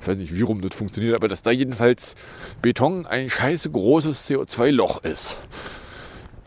Ich 0.00 0.08
weiß 0.08 0.18
nicht, 0.18 0.34
wie 0.34 0.42
rum 0.42 0.60
das 0.60 0.76
funktioniert, 0.76 1.14
aber 1.14 1.28
dass 1.28 1.42
da 1.42 1.50
jedenfalls 1.50 2.14
Beton 2.60 3.06
ein 3.06 3.30
scheiße 3.30 3.70
großes 3.70 4.28
CO2-Loch 4.28 5.02
ist. 5.02 5.38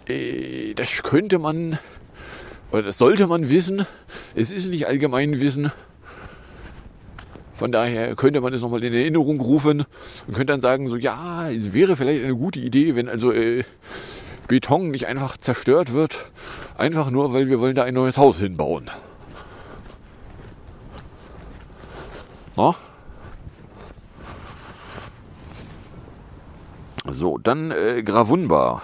Äh, 0.08 0.76
das 0.76 1.02
könnte 1.02 1.40
man, 1.40 1.80
oder 2.72 2.84
das 2.84 3.00
sollte 3.00 3.26
man 3.26 3.50
wissen. 3.50 3.88
Es 4.36 4.52
ist 4.52 4.68
nicht 4.68 4.86
allgemein 4.86 5.40
Wissen. 5.40 5.72
Von 7.56 7.72
daher 7.72 8.16
könnte 8.16 8.40
man 8.40 8.54
es 8.54 8.62
nochmal 8.62 8.84
in 8.84 8.94
Erinnerung 8.94 9.42
rufen 9.42 9.86
und 10.28 10.34
könnte 10.36 10.54
dann 10.54 10.62
sagen, 10.62 10.88
so 10.88 10.96
ja, 10.96 11.50
es 11.50 11.74
wäre 11.74 11.96
vielleicht 11.96 12.24
eine 12.24 12.36
gute 12.36 12.60
Idee, 12.60 12.96
wenn 12.96 13.10
also 13.10 13.32
äh, 13.32 13.64
Beton 14.48 14.92
nicht 14.92 15.08
einfach 15.08 15.36
zerstört 15.38 15.94
wird, 15.94 16.32
einfach 16.78 17.10
nur, 17.10 17.34
weil 17.34 17.50
wir 17.50 17.60
wollen 17.60 17.74
da 17.74 17.84
ein 17.84 17.96
neues 17.96 18.20
Haus 18.20 18.38
hinbauen. 18.38 18.92
Na? 22.58 22.76
So, 27.10 27.38
dann 27.38 27.72
äh, 27.72 28.04
Gravunbar. 28.04 28.82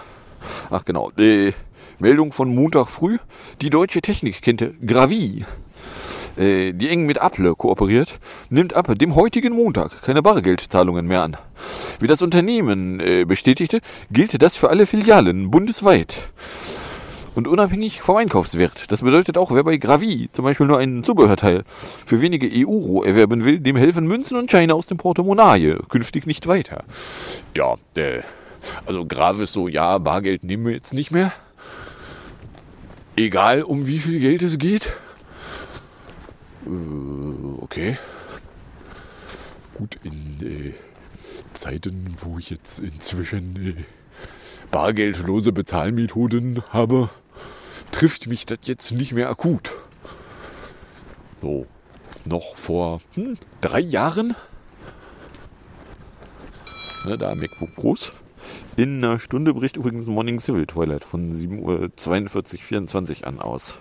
Ach 0.70 0.84
genau, 0.84 1.10
äh, 1.18 1.52
Meldung 1.98 2.32
von 2.32 2.54
Montag 2.54 2.88
früh. 2.88 3.18
Die 3.60 3.70
deutsche 3.70 4.00
Technikkette 4.00 4.74
Gravi 4.86 5.44
äh, 6.36 6.72
die 6.72 6.88
eng 6.88 7.06
mit 7.06 7.18
Apple 7.18 7.54
kooperiert, 7.54 8.18
nimmt 8.50 8.72
Apple 8.72 8.94
dem 8.94 9.14
heutigen 9.14 9.54
Montag 9.54 10.02
keine 10.02 10.22
Bargeldzahlungen 10.22 11.06
mehr 11.06 11.22
an. 11.22 11.36
Wie 12.00 12.06
das 12.06 12.22
Unternehmen 12.22 13.00
äh, 13.00 13.24
bestätigte, 13.24 13.80
gilt 14.10 14.40
das 14.42 14.56
für 14.56 14.70
alle 14.70 14.86
Filialen 14.86 15.50
bundesweit. 15.50 16.16
Und 17.34 17.48
unabhängig 17.48 18.00
vom 18.00 18.16
Einkaufswert. 18.16 18.92
Das 18.92 19.02
bedeutet 19.02 19.36
auch, 19.36 19.50
wer 19.50 19.64
bei 19.64 19.76
Gravi 19.76 20.28
zum 20.32 20.44
Beispiel 20.44 20.66
nur 20.66 20.78
einen 20.78 21.02
Zubehörteil 21.02 21.64
für 22.06 22.20
wenige 22.20 22.48
EU 22.48 23.02
erwerben 23.02 23.44
will, 23.44 23.58
dem 23.58 23.76
helfen 23.76 24.06
Münzen 24.06 24.36
und 24.36 24.50
Scheine 24.50 24.74
aus 24.74 24.86
dem 24.86 24.98
Portemonnaie 24.98 25.78
künftig 25.88 26.26
nicht 26.26 26.46
weiter. 26.46 26.84
Ja, 27.56 27.74
äh, 27.96 28.20
also 28.86 29.04
Gravis 29.04 29.52
so, 29.52 29.66
ja, 29.66 29.98
Bargeld 29.98 30.44
nehmen 30.44 30.66
wir 30.66 30.72
jetzt 30.72 30.94
nicht 30.94 31.10
mehr. 31.10 31.32
Egal 33.16 33.62
um 33.62 33.86
wie 33.86 33.98
viel 33.98 34.20
Geld 34.20 34.42
es 34.42 34.58
geht. 34.58 34.92
Äh, 36.66 37.62
okay. 37.62 37.96
Gut, 39.74 39.98
in 40.04 40.12
äh, 40.40 40.74
Zeiten, 41.52 42.16
wo 42.20 42.38
ich 42.38 42.50
jetzt 42.50 42.78
inzwischen 42.78 43.56
äh, 43.56 43.84
bargeldlose 44.70 45.52
Bezahlmethoden 45.52 46.62
habe, 46.70 47.08
trifft 47.94 48.26
mich 48.26 48.44
das 48.44 48.58
jetzt 48.64 48.90
nicht 48.90 49.12
mehr 49.12 49.30
akut. 49.30 49.72
So, 51.40 51.66
noch 52.24 52.56
vor 52.56 53.00
hm, 53.14 53.36
drei 53.60 53.78
Jahren, 53.78 54.34
ne, 57.04 57.16
da 57.16 57.32
MacBook 57.36 57.76
Pros, 57.76 58.12
in 58.76 59.04
einer 59.04 59.20
Stunde 59.20 59.54
bricht 59.54 59.76
übrigens 59.76 60.08
Morning 60.08 60.40
Civil 60.40 60.66
Toilet 60.66 61.04
von 61.04 61.32
7.42 61.32 62.54
Uhr 62.54 62.58
24 62.60 63.26
an 63.28 63.38
aus. 63.38 63.74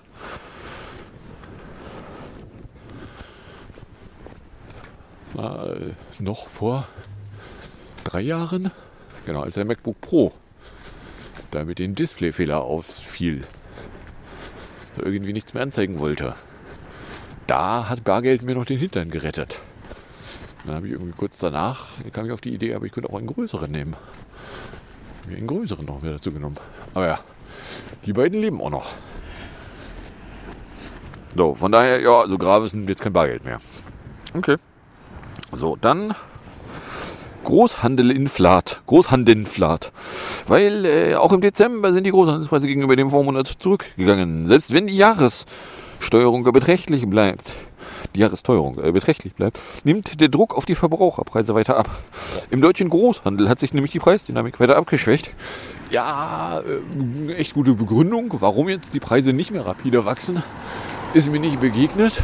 äh, 5.36 5.94
noch 6.20 6.48
vor 6.48 6.88
drei 8.04 8.22
Jahren, 8.22 8.70
genau, 9.26 9.42
als 9.42 9.56
der 9.56 9.66
MacBook 9.66 10.00
Pro 10.02 10.32
da 11.50 11.64
mit 11.64 11.80
den 11.80 11.96
Displayfehler 11.96 12.62
auffiel, 12.62 13.44
irgendwie 15.02 15.34
nichts 15.34 15.54
mehr 15.54 15.64
anzeigen 15.64 16.00
wollte. 16.00 16.36
Da 17.48 17.90
hat 17.90 18.04
Bargeld 18.04 18.44
mir 18.44 18.56
noch 18.56 18.66
den 18.66 18.78
Hintern 18.78 19.10
gerettet. 19.10 19.60
Dann 20.66 20.76
habe 20.76 20.88
ich 20.88 20.94
irgendwie 20.94 21.14
kurz 21.14 21.40
danach, 21.40 21.88
kam 22.14 22.26
ich 22.26 22.32
auf 22.32 22.42
die 22.42 22.54
Idee, 22.54 22.74
aber 22.74 22.86
ich 22.86 22.92
könnte 22.92 23.10
auch 23.10 23.18
einen 23.18 23.28
größeren 23.28 23.70
nehmen. 23.70 23.96
Mir 25.28 25.38
einen 25.38 25.48
größeren 25.48 25.86
noch 25.86 26.02
wieder 26.02 26.14
dazu 26.14 26.32
genommen. 26.32 26.56
Aber 26.94 27.08
ja, 27.08 27.20
die 28.06 28.14
beiden 28.14 28.40
leben 28.40 28.62
auch 28.62 28.70
noch. 28.70 28.92
So, 31.36 31.56
von 31.56 31.72
daher, 31.72 32.00
ja, 32.00 32.22
also 32.22 32.38
Graves 32.38 32.74
nimmt 32.74 32.90
jetzt 32.90 33.02
kein 33.02 33.14
Bargeld 33.14 33.44
mehr. 33.44 33.60
Okay. 34.34 34.58
So, 35.52 35.76
dann 35.76 36.14
Großhandelinflat. 37.44 38.84
Großhandelinflat. 38.86 39.92
Weil 40.48 40.86
äh, 40.86 41.16
auch 41.16 41.32
im 41.32 41.42
Dezember 41.42 41.94
sind 41.94 42.06
die 42.06 42.12
Großhandelspreise 42.12 42.68
gegenüber 42.68 42.96
dem 42.96 43.10
Vormonat 43.10 43.48
zurückgegangen. 43.48 44.48
Selbst 44.48 44.74
wenn 44.74 44.88
die 44.88 44.98
Jahressteuerung 44.98 46.44
beträchtlich 46.44 47.08
bleibt, 47.10 47.54
die 48.16 48.20
Jahresteuerung 48.20 48.80
äh, 48.84 48.92
beträchtlich 48.92 49.34
bleibt, 49.34 49.60
nimmt 49.84 50.20
der 50.20 50.30
Druck 50.30 50.56
auf 50.56 50.66
die 50.66 50.76
Verbraucherpreise 50.76 51.56
weiter 51.56 51.78
ab. 51.78 51.90
Im 52.52 52.62
deutschen 52.62 52.90
Großhandel 52.90 53.50
hat 53.50 53.60
sich 53.60 53.74
nämlich 53.74 53.92
die 53.92 54.00
Preisdynamik 54.00 54.60
weiter 54.60 54.76
abgeschwächt. 54.76 55.32
Ja, 55.90 56.62
äh, 56.62 57.34
echt 57.34 57.54
gute 57.54 57.74
Begründung, 57.74 58.34
warum 58.40 58.70
jetzt 58.70 58.94
die 58.94 59.00
Preise 59.00 59.34
nicht 59.34 59.52
mehr 59.52 59.66
rapide 59.66 60.06
wachsen, 60.06 60.44
ist 61.14 61.32
mir 61.32 61.40
nicht 61.40 61.60
begegnet. 61.60 62.22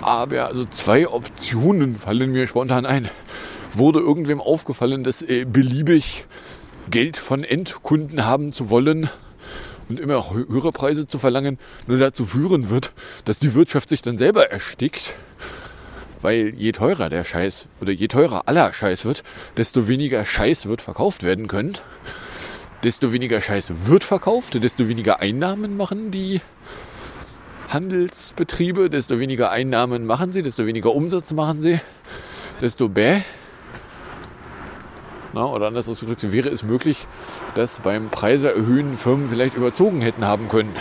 Aber 0.00 0.46
also 0.46 0.64
zwei 0.64 1.08
Optionen 1.08 1.96
fallen 1.96 2.32
mir 2.32 2.46
spontan 2.46 2.86
ein. 2.86 3.08
Wurde 3.74 4.00
irgendwem 4.00 4.40
aufgefallen, 4.40 5.04
dass 5.04 5.22
äh, 5.22 5.44
beliebig 5.44 6.26
Geld 6.90 7.16
von 7.16 7.44
Endkunden 7.44 8.24
haben 8.24 8.52
zu 8.52 8.70
wollen 8.70 9.08
und 9.88 10.00
immer 10.00 10.30
höhere 10.30 10.72
Preise 10.72 11.06
zu 11.06 11.18
verlangen, 11.18 11.58
nur 11.86 11.98
dazu 11.98 12.26
führen 12.26 12.70
wird, 12.70 12.92
dass 13.24 13.38
die 13.38 13.54
Wirtschaft 13.54 13.88
sich 13.88 14.02
dann 14.02 14.18
selber 14.18 14.50
erstickt. 14.50 15.14
Weil 16.20 16.52
je 16.56 16.72
teurer 16.72 17.08
der 17.08 17.24
Scheiß 17.24 17.66
oder 17.80 17.92
je 17.92 18.08
teurer 18.08 18.48
aller 18.48 18.72
Scheiß 18.72 19.04
wird, 19.04 19.22
desto 19.56 19.86
weniger 19.86 20.24
Scheiß 20.24 20.66
wird 20.66 20.82
verkauft 20.82 21.22
werden 21.22 21.46
können. 21.46 21.78
Desto 22.82 23.12
weniger 23.12 23.40
Scheiß 23.40 23.86
wird 23.86 24.04
verkauft, 24.04 24.62
desto 24.62 24.88
weniger 24.88 25.20
Einnahmen 25.20 25.76
machen 25.76 26.10
die 26.10 26.40
Handelsbetriebe, 27.68 28.88
desto 28.88 29.18
weniger 29.18 29.50
Einnahmen 29.50 30.06
machen 30.06 30.32
sie, 30.32 30.42
desto 30.42 30.66
weniger 30.66 30.94
Umsatz 30.94 31.32
machen 31.32 31.60
sie, 31.60 31.80
desto 32.60 32.88
bäh. 32.88 33.22
Na, 35.38 35.46
oder 35.46 35.68
anders 35.68 35.88
ausgedrückt, 35.88 36.32
wäre 36.32 36.48
es 36.48 36.64
möglich, 36.64 37.06
dass 37.54 37.78
beim 37.78 38.10
Preise 38.10 38.52
erhöhen 38.52 38.98
Firmen 38.98 39.28
vielleicht 39.28 39.54
überzogen 39.54 40.00
hätten 40.00 40.24
haben 40.24 40.48
können. 40.48 40.74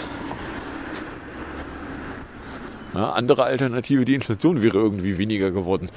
Na, 2.91 3.11
andere 3.11 3.43
Alternative, 3.43 4.03
die 4.03 4.15
Inflation 4.15 4.63
wäre 4.63 4.79
irgendwie 4.79 5.19
weniger 5.19 5.51
geworden. 5.51 5.89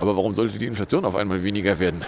Aber 0.00 0.16
warum 0.16 0.34
sollte 0.34 0.56
die 0.56 0.64
Inflation 0.64 1.04
auf 1.04 1.16
einmal 1.16 1.44
weniger 1.44 1.80
werden? 1.80 2.02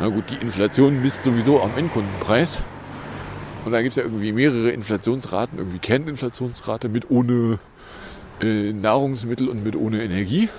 Na 0.00 0.08
gut, 0.08 0.24
die 0.28 0.44
Inflation 0.44 1.00
misst 1.00 1.24
sowieso 1.24 1.62
am 1.62 1.70
Endkundenpreis. 1.78 2.60
Und 3.64 3.72
dann 3.72 3.82
gibt 3.82 3.92
es 3.92 3.96
ja 3.96 4.02
irgendwie 4.02 4.32
mehrere 4.32 4.68
Inflationsraten, 4.68 5.56
irgendwie 5.56 5.78
Kerninflationsrate 5.78 6.90
mit 6.90 7.10
ohne 7.10 7.58
äh, 8.42 8.74
Nahrungsmittel 8.74 9.48
und 9.48 9.64
mit 9.64 9.76
ohne 9.76 10.04
Energie. 10.04 10.50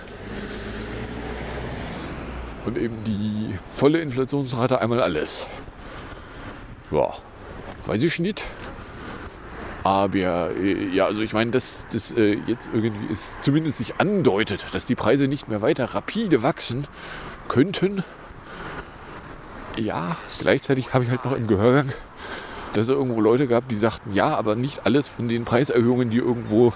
Und 2.66 2.78
eben 2.78 3.04
die 3.04 3.58
volle 3.76 4.00
Inflationsrate 4.00 4.80
einmal 4.82 5.02
alles. 5.02 5.48
Ja, 6.92 7.14
weiß 7.86 8.04
ich 8.04 8.20
nicht. 8.20 8.44
Aber 9.84 10.52
äh, 10.56 10.88
ja, 10.90 11.08
also 11.08 11.22
ich 11.22 11.34
meine, 11.34 11.52
dass 11.52 11.88
das 11.92 12.12
äh, 12.12 12.38
jetzt 12.46 12.70
irgendwie 12.74 13.12
ist, 13.12 13.44
zumindest 13.44 13.80
sich 13.80 13.96
andeutet, 14.00 14.66
dass 14.74 14.86
die 14.86 14.96
Preise 14.96 15.28
nicht 15.28 15.48
mehr 15.48 15.62
weiter 15.62 15.86
rapide 15.86 16.44
wachsen 16.44 16.86
könnten. 17.48 18.04
Ja, 19.78 20.18
gleichzeitig 20.38 20.94
habe 20.94 21.04
ich 21.04 21.10
halt 21.10 21.26
noch 21.26 21.32
im 21.32 21.48
Gehörgang, 21.48 21.92
dass 22.74 22.84
es 22.84 22.90
irgendwo 22.90 23.22
Leute 23.22 23.48
gab, 23.48 23.68
die 23.70 23.78
sagten, 23.78 24.14
ja, 24.14 24.36
aber 24.36 24.56
nicht 24.56 24.86
alles 24.86 25.08
von 25.08 25.28
den 25.28 25.46
Preiserhöhungen, 25.46 26.12
die 26.12 26.18
irgendwo 26.18 26.74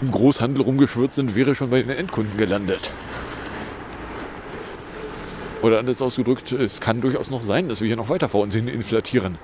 im 0.00 0.12
Großhandel 0.12 0.62
rumgeschwirrt 0.62 1.14
sind, 1.14 1.34
wäre 1.34 1.54
schon 1.54 1.70
bei 1.70 1.82
den 1.82 1.90
Endkunden 1.90 2.36
gelandet. 2.36 2.90
Oder 5.62 5.78
anders 5.78 6.02
ausgedrückt, 6.02 6.52
es 6.52 6.80
kann 6.80 7.00
durchaus 7.00 7.30
noch 7.30 7.40
sein, 7.40 7.68
dass 7.68 7.80
wir 7.80 7.86
hier 7.86 7.96
noch 7.96 8.08
weiter 8.08 8.28
vor 8.28 8.42
uns 8.42 8.54
hin 8.54 8.66
inflatieren. 8.66 9.38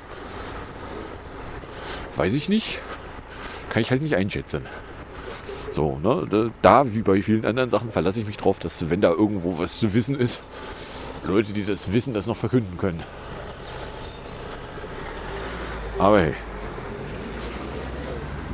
Weiß 2.16 2.34
ich 2.34 2.48
nicht. 2.48 2.80
Kann 3.70 3.82
ich 3.82 3.90
halt 3.90 4.02
nicht 4.02 4.16
einschätzen. 4.16 4.66
So, 5.70 5.98
ne? 6.02 6.50
Da, 6.60 6.92
wie 6.92 7.02
bei 7.02 7.22
vielen 7.22 7.44
anderen 7.44 7.70
Sachen, 7.70 7.92
verlasse 7.92 8.20
ich 8.20 8.26
mich 8.26 8.36
drauf, 8.36 8.58
dass 8.58 8.90
wenn 8.90 9.00
da 9.00 9.10
irgendwo 9.10 9.58
was 9.58 9.78
zu 9.78 9.94
wissen 9.94 10.18
ist, 10.18 10.40
Leute, 11.22 11.52
die 11.52 11.64
das 11.64 11.92
wissen, 11.92 12.14
das 12.14 12.26
noch 12.26 12.36
verkünden 12.36 12.78
können. 12.78 13.02
Aber 15.98 16.20
hey. 16.20 16.34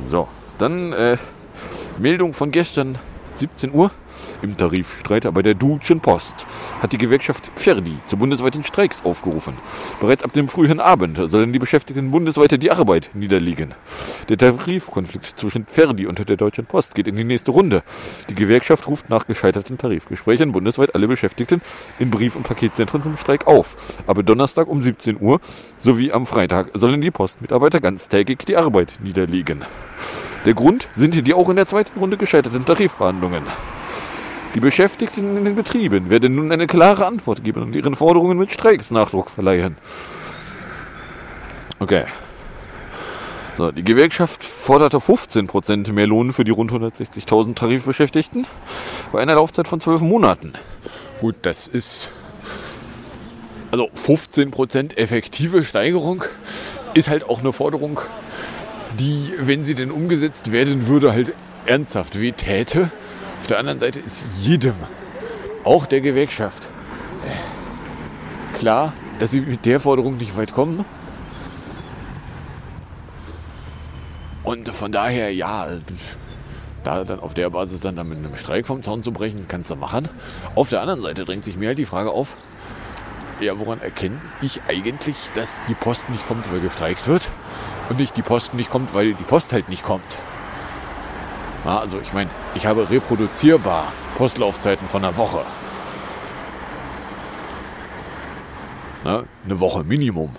So, 0.05 0.27
dann 0.59 0.93
äh, 0.93 1.17
Meldung 1.97 2.35
von 2.35 2.51
gestern, 2.51 2.97
17 3.31 3.73
Uhr. 3.73 3.89
Im 4.41 4.57
Tarifstreit 4.57 5.31
bei 5.33 5.41
der 5.41 5.53
Deutschen 5.53 5.99
Post 5.99 6.45
hat 6.81 6.91
die 6.91 6.97
Gewerkschaft 6.97 7.51
Verdi 7.55 7.97
zu 8.05 8.17
bundesweiten 8.17 8.63
Streiks 8.63 9.03
aufgerufen. 9.03 9.55
Bereits 9.99 10.23
ab 10.23 10.33
dem 10.33 10.49
frühen 10.49 10.79
Abend 10.79 11.19
sollen 11.29 11.53
die 11.53 11.59
Beschäftigten 11.59 12.11
bundesweit 12.11 12.61
die 12.61 12.71
Arbeit 12.71 13.09
niederlegen. 13.13 13.73
Der 14.29 14.37
Tarifkonflikt 14.37 15.25
zwischen 15.37 15.65
Verdi 15.65 16.05
und 16.05 16.27
der 16.27 16.37
Deutschen 16.37 16.65
Post 16.65 16.95
geht 16.95 17.07
in 17.07 17.15
die 17.15 17.23
nächste 17.23 17.51
Runde. 17.51 17.83
Die 18.29 18.35
Gewerkschaft 18.35 18.87
ruft 18.87 19.09
nach 19.09 19.27
gescheiterten 19.27 19.77
Tarifgesprächen 19.77 20.51
bundesweit 20.51 20.95
alle 20.95 21.07
Beschäftigten 21.07 21.61
in 21.99 22.09
Brief- 22.09 22.35
und 22.35 22.43
Paketzentren 22.43 23.03
zum 23.03 23.17
Streik 23.17 23.47
auf. 23.47 23.75
Aber 24.07 24.23
Donnerstag 24.23 24.67
um 24.67 24.81
17 24.81 25.19
Uhr 25.19 25.39
sowie 25.77 26.11
am 26.11 26.25
Freitag 26.25 26.69
sollen 26.73 27.01
die 27.01 27.11
Postmitarbeiter 27.11 27.79
ganztägig 27.79 28.39
die 28.45 28.57
Arbeit 28.57 28.93
niederlegen. 29.03 29.65
Der 30.45 30.53
Grund 30.53 30.87
sind 30.93 31.15
die 31.27 31.33
auch 31.33 31.49
in 31.49 31.55
der 31.55 31.65
zweiten 31.65 31.97
Runde 31.99 32.17
gescheiterten 32.17 32.65
Tarifverhandlungen. 32.65 33.43
Die 34.55 34.61
Beschäftigten 34.61 35.35
in 35.37 35.43
den 35.43 35.55
Betrieben 35.55 36.09
werden 36.09 36.35
nun 36.35 36.51
eine 36.51 36.65
klare 36.65 37.05
Antwort 37.05 37.43
geben 37.43 37.61
und 37.61 37.75
ihren 37.75 37.93
Forderungen 37.93 38.37
mit 38.37 38.51
Streiks 38.51 38.89
Nachdruck 38.89 39.29
verleihen. 39.29 39.75
Okay. 41.79 42.05
So, 43.57 43.71
die 43.71 43.83
Gewerkschaft 43.83 44.43
forderte 44.43 44.97
15% 44.97 45.91
mehr 45.91 46.07
Lohn 46.07 46.31
für 46.31 46.45
die 46.45 46.51
rund 46.51 46.71
160.000 46.71 47.55
Tarifbeschäftigten 47.55 48.47
bei 49.11 49.21
einer 49.21 49.35
Laufzeit 49.35 49.67
von 49.67 49.81
12 49.81 50.01
Monaten. 50.01 50.53
Gut, 51.19 51.35
das 51.41 51.67
ist 51.67 52.11
also 53.71 53.89
15% 53.89 54.95
effektive 54.95 55.65
Steigerung 55.65 56.23
ist 56.93 57.09
halt 57.09 57.29
auch 57.29 57.41
eine 57.41 57.51
Forderung, 57.51 57.99
die, 58.99 59.33
wenn 59.37 59.65
sie 59.65 59.75
denn 59.75 59.91
umgesetzt 59.91 60.53
werden 60.53 60.87
würde, 60.87 61.11
halt 61.11 61.33
ernsthaft 61.65 62.21
weh 62.21 62.31
täte. 62.31 62.89
Auf 63.45 63.49
der 63.49 63.59
anderen 63.59 63.77
Seite 63.77 63.99
ist 63.99 64.25
jedem, 64.41 64.73
auch 65.63 65.85
der 65.85 66.01
Gewerkschaft, 66.01 66.67
klar, 68.57 68.91
dass 69.19 69.29
sie 69.29 69.41
mit 69.41 69.67
der 69.67 69.79
Forderung 69.79 70.17
nicht 70.17 70.35
weit 70.35 70.51
kommen. 70.51 70.83
Und 74.41 74.69
von 74.69 74.91
daher, 74.91 75.31
ja, 75.31 75.67
da 76.83 77.03
dann 77.03 77.19
auf 77.19 77.35
der 77.35 77.51
Basis 77.51 77.81
dann, 77.81 77.95
dann 77.95 78.09
mit 78.09 78.17
einem 78.17 78.35
Streik 78.35 78.65
vom 78.65 78.81
Zaun 78.81 79.03
zu 79.03 79.11
brechen, 79.11 79.45
kannst 79.47 79.69
du 79.69 79.75
machen. 79.75 80.09
Auf 80.55 80.69
der 80.71 80.81
anderen 80.81 81.03
Seite 81.03 81.23
drängt 81.23 81.43
sich 81.43 81.55
mir 81.55 81.67
halt 81.67 81.77
die 81.77 81.85
Frage 81.85 82.09
auf, 82.09 82.37
ja, 83.39 83.59
woran 83.59 83.79
erkenne 83.79 84.19
ich 84.41 84.63
eigentlich, 84.67 85.17
dass 85.35 85.61
die 85.67 85.75
Post 85.75 86.09
nicht 86.09 86.27
kommt, 86.27 86.51
weil 86.51 86.61
gestreikt 86.61 87.07
wird 87.07 87.29
und 87.89 87.99
nicht 87.99 88.17
die 88.17 88.23
Post 88.23 88.55
nicht 88.55 88.71
kommt, 88.71 88.95
weil 88.95 89.13
die 89.13 89.23
Post 89.23 89.53
halt 89.53 89.69
nicht 89.69 89.83
kommt. 89.83 90.17
Ja, 91.63 91.77
also 91.77 91.99
ich 91.99 92.11
meine, 92.11 92.31
ich 92.55 92.65
habe 92.65 92.89
reproduzierbar 92.89 93.91
Postlaufzeiten 94.17 94.87
von 94.87 95.03
einer 95.03 95.17
Woche. 95.17 95.41
Na, 99.03 99.25
eine 99.43 99.59
Woche 99.59 99.83
Minimum. 99.83 100.31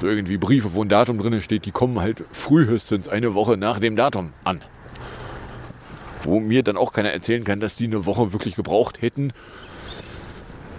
So 0.00 0.08
irgendwie 0.08 0.38
Briefe, 0.38 0.74
wo 0.74 0.82
ein 0.82 0.88
Datum 0.88 1.18
drin 1.18 1.40
steht, 1.40 1.66
die 1.66 1.70
kommen 1.70 2.00
halt 2.00 2.24
frühestens 2.32 3.08
eine 3.08 3.34
Woche 3.34 3.56
nach 3.56 3.78
dem 3.78 3.94
Datum 3.94 4.32
an. 4.42 4.62
Wo 6.24 6.40
mir 6.40 6.62
dann 6.62 6.76
auch 6.76 6.92
keiner 6.92 7.10
erzählen 7.10 7.44
kann, 7.44 7.60
dass 7.60 7.76
die 7.76 7.86
eine 7.86 8.06
Woche 8.06 8.32
wirklich 8.32 8.56
gebraucht 8.56 9.02
hätten. 9.02 9.32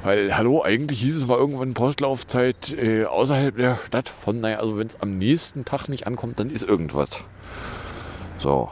Weil, 0.04 0.36
hallo, 0.36 0.63
eigentlich 0.63 0.99
hieß 0.99 1.15
es 1.15 1.28
mal 1.28 1.38
irgendwann 1.38 1.73
Postlaufzeit 1.73 2.73
äh, 2.73 3.06
außerhalb 3.06 3.56
der 3.56 3.80
Stadt 3.88 4.10
von, 4.10 4.41
naja, 4.41 4.58
also 4.58 4.78
wenn 4.78 4.88
es 4.88 4.99
am 4.99 5.17
nächsten 5.17 5.63
Tag 5.63 5.88
nicht 5.88 6.06
ankommt, 6.06 6.39
dann 6.39 6.49
ist 6.49 6.63
irgendwas. 6.63 7.10
So, 8.39 8.69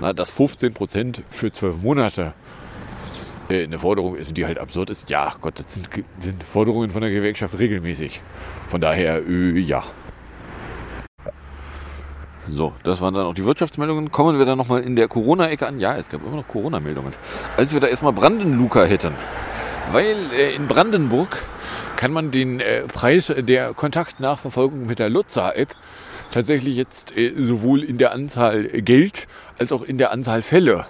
na, 0.00 0.12
dass 0.12 0.30
15 0.30 0.74
Prozent 0.74 1.22
für 1.30 1.52
zwölf 1.52 1.82
Monate 1.82 2.32
äh, 3.48 3.64
eine 3.64 3.78
Forderung 3.78 4.16
ist, 4.16 4.36
die 4.36 4.46
halt 4.46 4.58
absurd 4.58 4.90
ist. 4.90 5.08
Ja, 5.10 5.34
Gott, 5.40 5.58
das 5.58 5.74
sind, 5.74 5.88
sind 6.18 6.42
Forderungen 6.44 6.90
von 6.90 7.00
der 7.02 7.10
Gewerkschaft 7.10 7.58
regelmäßig. 7.58 8.22
Von 8.68 8.80
daher, 8.80 9.26
äh, 9.26 9.58
ja. 9.58 9.82
So, 12.46 12.72
das 12.82 13.00
waren 13.00 13.12
dann 13.12 13.26
auch 13.26 13.34
die 13.34 13.44
Wirtschaftsmeldungen. 13.44 14.10
Kommen 14.10 14.38
wir 14.38 14.46
dann 14.46 14.56
nochmal 14.56 14.80
in 14.82 14.96
der 14.96 15.08
Corona-Ecke 15.08 15.66
an. 15.66 15.78
Ja, 15.78 15.96
es 15.96 16.08
gab 16.08 16.24
immer 16.24 16.36
noch 16.36 16.48
Corona-Meldungen. 16.48 17.12
Als 17.56 17.74
wir 17.74 17.80
da 17.80 17.88
erstmal 17.88 18.12
Brandenluca 18.12 18.84
hätten. 18.84 19.12
Weil 19.92 20.16
äh, 20.36 20.54
in 20.54 20.66
Brandenburg 20.66 21.42
kann 21.96 22.12
man 22.12 22.30
den 22.30 22.60
äh, 22.60 22.82
Preis 22.82 23.32
der 23.36 23.74
Kontaktnachverfolgung 23.74 24.86
mit 24.86 24.98
der 24.98 25.10
Lutza-App 25.10 25.74
tatsächlich 26.30 26.76
jetzt 26.76 27.16
äh, 27.16 27.32
sowohl 27.36 27.82
in 27.82 27.98
der 27.98 28.12
Anzahl 28.12 28.64
Geld 28.64 29.26
als 29.58 29.72
auch 29.72 29.82
in 29.82 29.98
der 29.98 30.12
Anzahl 30.12 30.42
Fälle 30.42 30.86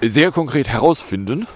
sehr 0.00 0.32
konkret 0.32 0.68
herausfinden, 0.68 1.46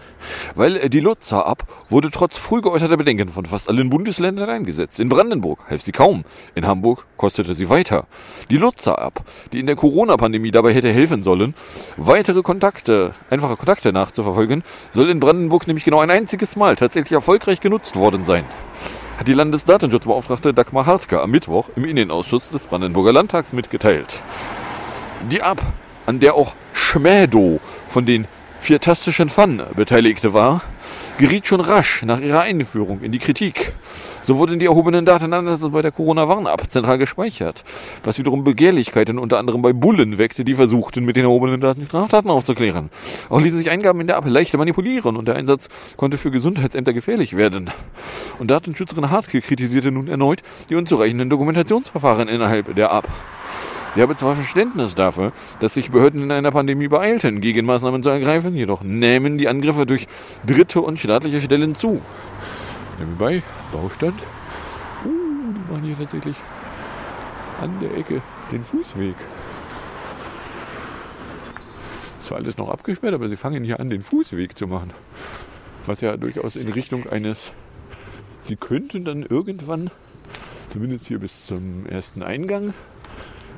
weil 0.55 0.76
äh, 0.76 0.90
die 0.90 1.00
Lutzer-App 1.00 1.64
wurde 1.88 2.11
trotz 2.11 2.37
früh 2.37 2.61
geäußerter 2.61 2.96
Bedenken 2.96 3.29
von 3.29 3.46
fast 3.46 3.68
allen 3.68 3.90
Bundesländern 3.90 4.48
eingesetzt. 4.48 5.00
In 5.00 5.09
Brandenburg 5.09 5.61
half 5.68 5.83
sie 5.83 5.92
kaum, 5.92 6.24
in 6.55 6.66
Hamburg 6.66 7.07
kostete 7.16 7.55
sie 7.55 7.70
weiter. 7.70 8.07
Die 8.50 8.57
Lutzer-App, 8.57 9.20
die 9.52 9.61
in 9.61 9.66
der 9.66 9.76
Corona-Pandemie 9.76 10.50
dabei 10.50 10.72
hätte 10.74 10.92
helfen 10.92 11.22
sollen, 11.22 11.55
weitere 11.96 12.42
Kontakte, 12.42 13.12
einfache 13.31 13.57
Kontakte 13.57 13.92
nachzuverfolgen, 13.92 14.62
soll 14.90 15.11
in 15.11 15.20
Brandenburg 15.20 15.66
nämlich 15.66 15.85
genau 15.85 16.00
ein 16.00 16.11
einziges 16.11 16.57
Mal 16.57 16.76
tatsächlich 16.76 17.12
erfolgreich 17.12 17.61
genutzt 17.61 17.96
worden 17.96 18.24
sein 18.24 18.44
hat 19.16 19.29
die 19.29 19.33
Landesdatenschutzbeauftragte 19.33 20.52
Dagmar 20.52 20.85
Hartke 20.85 21.22
am 21.22 21.31
Mittwoch 21.31 21.70
im 21.74 21.85
Innenausschuss 21.87 22.50
des 22.50 22.66
Brandenburger 22.66 23.12
Landtags 23.14 23.52
mitgeteilt. 23.55 24.20
Die 25.31 25.40
App, 25.40 25.62
an 26.05 26.20
der 26.20 26.35
auch 26.35 26.55
Schmädo 26.72 27.61
von 27.88 28.05
den 28.05 28.26
Viertastischen 28.66 29.29
Fun 29.29 29.62
beteiligte 29.76 30.33
war, 30.33 30.61
geriet 31.18 31.46
schon 31.46 31.61
rasch 31.61 32.02
nach 32.02 32.18
ihrer 32.18 32.40
Einführung 32.40 33.00
in 33.00 33.12
die 33.12 33.20
Kritik. 33.20 33.72
So 34.22 34.38
wurden 34.38 34.59
die 34.59 34.66
erhobenen 34.66 35.05
Daten 35.05 35.33
anders 35.33 35.61
bei 35.70 35.83
der 35.83 35.92
Corona-Warn-App 35.92 36.68
zentral 36.68 36.98
gespeichert, 36.98 37.62
was 38.02 38.18
wiederum 38.18 38.42
Begehrlichkeiten 38.42 39.20
unter 39.20 39.38
anderem 39.38 39.62
bei 39.62 39.72
Bullen 39.72 40.18
weckte, 40.18 40.44
die 40.44 40.55
versuchten, 40.55 41.05
mit 41.05 41.14
den 41.14 41.26
erhobenen 41.26 41.61
Daten 41.61 41.87
Straftaten 41.87 42.29
aufzuklären. 42.29 42.90
Auch 43.29 43.40
ließen 43.40 43.59
sich 43.59 43.70
Eingaben 43.70 44.00
in 44.00 44.09
der 44.09 44.16
App 44.16 44.26
leicht 44.26 44.52
manipulieren 44.55 45.16
und 45.16 45.29
der 45.29 45.37
Einsatz 45.37 45.68
konnte 45.96 46.18
für 46.18 46.33
Gesundheitsämter 46.33 46.92
gefährlich 46.92 47.37
werden. 47.37 47.70
Und 48.40 48.50
Datenschützerin 48.50 49.12
Hartke 49.12 49.42
kritisierte 49.42 49.92
nun 49.92 50.09
erneut 50.09 50.42
die 50.70 50.74
unzureichenden 50.74 51.31
Dokumentationsverfahren 51.31 52.26
innerhalb 52.26 52.74
der 52.74 52.90
App. 52.90 53.07
Sie 53.96 54.02
habe 54.02 54.14
zwar 54.14 54.37
Verständnis 54.37 54.94
dafür, 54.94 55.32
dass 55.59 55.72
sich 55.72 55.90
Behörden 55.90 56.22
in 56.22 56.30
einer 56.30 56.50
Pandemie 56.50 56.87
beeilten, 56.87 57.40
Gegenmaßnahmen 57.40 58.02
zu 58.02 58.11
ergreifen, 58.11 58.54
jedoch 58.54 58.82
nehmen 58.82 59.38
die 59.38 59.48
Angriffe 59.48 59.87
durch 59.87 60.06
dritte 60.44 60.82
und 60.82 60.98
staatliche 60.98 61.40
Stellen 61.40 61.74
zu. 61.74 62.02
Nebenbei, 62.98 63.42
Baustand. 63.72 64.20
Uh, 65.02 65.09
die 65.09 65.72
machen 65.72 65.85
hier 65.85 65.96
tatsächlich 65.96 66.37
an 67.62 67.70
der 67.80 67.96
Ecke 67.96 68.20
den 68.52 68.64
Fußweg. 68.64 69.16
Es 72.20 72.30
war 72.30 72.37
alles 72.37 72.59
noch 72.59 72.68
abgesperrt, 72.68 73.14
aber 73.14 73.30
sie 73.30 73.37
fangen 73.37 73.64
hier 73.64 73.80
an, 73.80 73.88
den 73.88 74.02
Fußweg 74.02 74.59
zu 74.59 74.66
machen. 74.66 74.90
Was 75.87 76.02
ja 76.02 76.18
durchaus 76.18 76.56
in 76.56 76.68
Richtung 76.68 77.09
eines. 77.09 77.54
Sie 78.42 78.56
könnten 78.56 79.06
dann 79.06 79.22
irgendwann 79.22 79.90
Zumindest 80.76 81.06
hier 81.06 81.18
bis 81.18 81.46
zum 81.46 81.87
ersten 81.87 82.22
Eingang. 82.22 82.74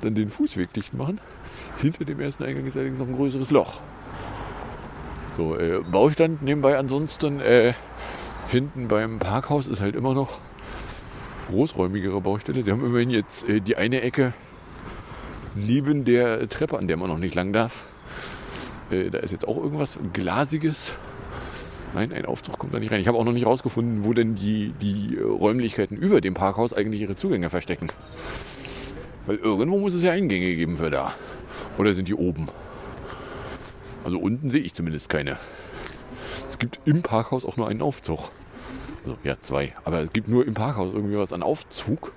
Dann 0.01 0.15
den 0.15 0.31
Fußweg 0.31 0.73
dicht 0.73 0.95
machen. 0.95 1.21
Hinter 1.81 2.05
dem 2.05 2.21
ersten 2.21 2.45
Eingang 2.45 2.67
ist 2.67 2.77
allerdings 2.77 2.99
noch 2.99 3.09
ein 3.09 3.17
größeres 3.17 3.51
Loch. 3.51 3.81
So, 5.37 5.57
äh, 5.57 5.81
Baustand 5.91 6.43
nebenbei 6.43 6.77
ansonsten. 6.77 7.41
Äh, 7.41 7.75
hinten 8.49 8.89
beim 8.89 9.19
Parkhaus 9.19 9.67
ist 9.67 9.81
halt 9.81 9.95
immer 9.95 10.15
noch 10.15 10.41
großräumigere 11.49 12.21
Baustelle. 12.21 12.65
Sie 12.65 12.73
haben 12.73 12.85
immerhin 12.85 13.11
jetzt 13.11 13.49
äh, 13.49 13.61
die 13.61 13.77
eine 13.77 14.03
Ecke 14.03 14.33
neben 15.55 16.05
der 16.05 16.49
Treppe, 16.49 16.79
an 16.79 16.89
der 16.89 16.97
man 16.97 17.09
noch 17.09 17.19
nicht 17.19 17.35
lang 17.35 17.53
darf. 17.53 17.85
Äh, 18.91 19.11
da 19.11 19.19
ist 19.19 19.33
jetzt 19.33 19.47
auch 19.47 19.57
irgendwas 19.57 19.99
Glasiges. 20.13 20.95
Nein, 21.95 22.13
ein 22.13 22.27
Aufzug 22.27 22.59
kommt 22.59 22.75
da 22.75 22.79
nicht 22.79 22.93
rein. 22.93 23.01
Ich 23.01 23.09
habe 23.09 23.17
auch 23.17 23.25
noch 23.25 23.33
nicht 23.33 23.47
rausgefunden, 23.47 24.05
wo 24.05 24.13
denn 24.13 24.35
die, 24.35 24.75
die 24.81 25.19
Räumlichkeiten 25.19 25.97
über 25.97 26.21
dem 26.21 26.35
Parkhaus 26.35 26.73
eigentlich 26.73 27.01
ihre 27.01 27.17
Zugänge 27.17 27.49
verstecken. 27.49 27.89
Weil 29.29 29.37
irgendwo 29.37 29.79
muss 29.79 29.93
es 29.93 30.03
ja 30.03 30.13
Eingänge 30.13 30.57
geben 30.57 30.77
für 30.77 30.89
da. 30.89 31.13
Oder 31.77 31.93
sind 31.93 32.09
die 32.09 32.15
oben? 32.15 32.47
Also 34.03 34.19
unten 34.19 34.49
sehe 34.49 34.63
ich 34.63 34.73
zumindest 34.73 35.11
keine. 35.11 35.37
Es 36.49 36.59
gibt 36.59 36.81
im 36.87 37.03
Parkhaus 37.03 37.45
auch 37.45 37.59
nur 37.59 37.69
einen 37.69 37.83
Aufzug. 37.83 38.31
Also 39.05 39.19
ja, 39.25 39.37
zwei. 39.43 39.75
Aber 39.85 40.01
es 40.01 40.15
gibt 40.15 40.29
nur 40.29 40.47
im 40.47 40.55
Parkhaus 40.55 40.95
irgendwie 40.95 41.19
was 41.19 41.35
an 41.35 41.43
Aufzug. 41.43 42.15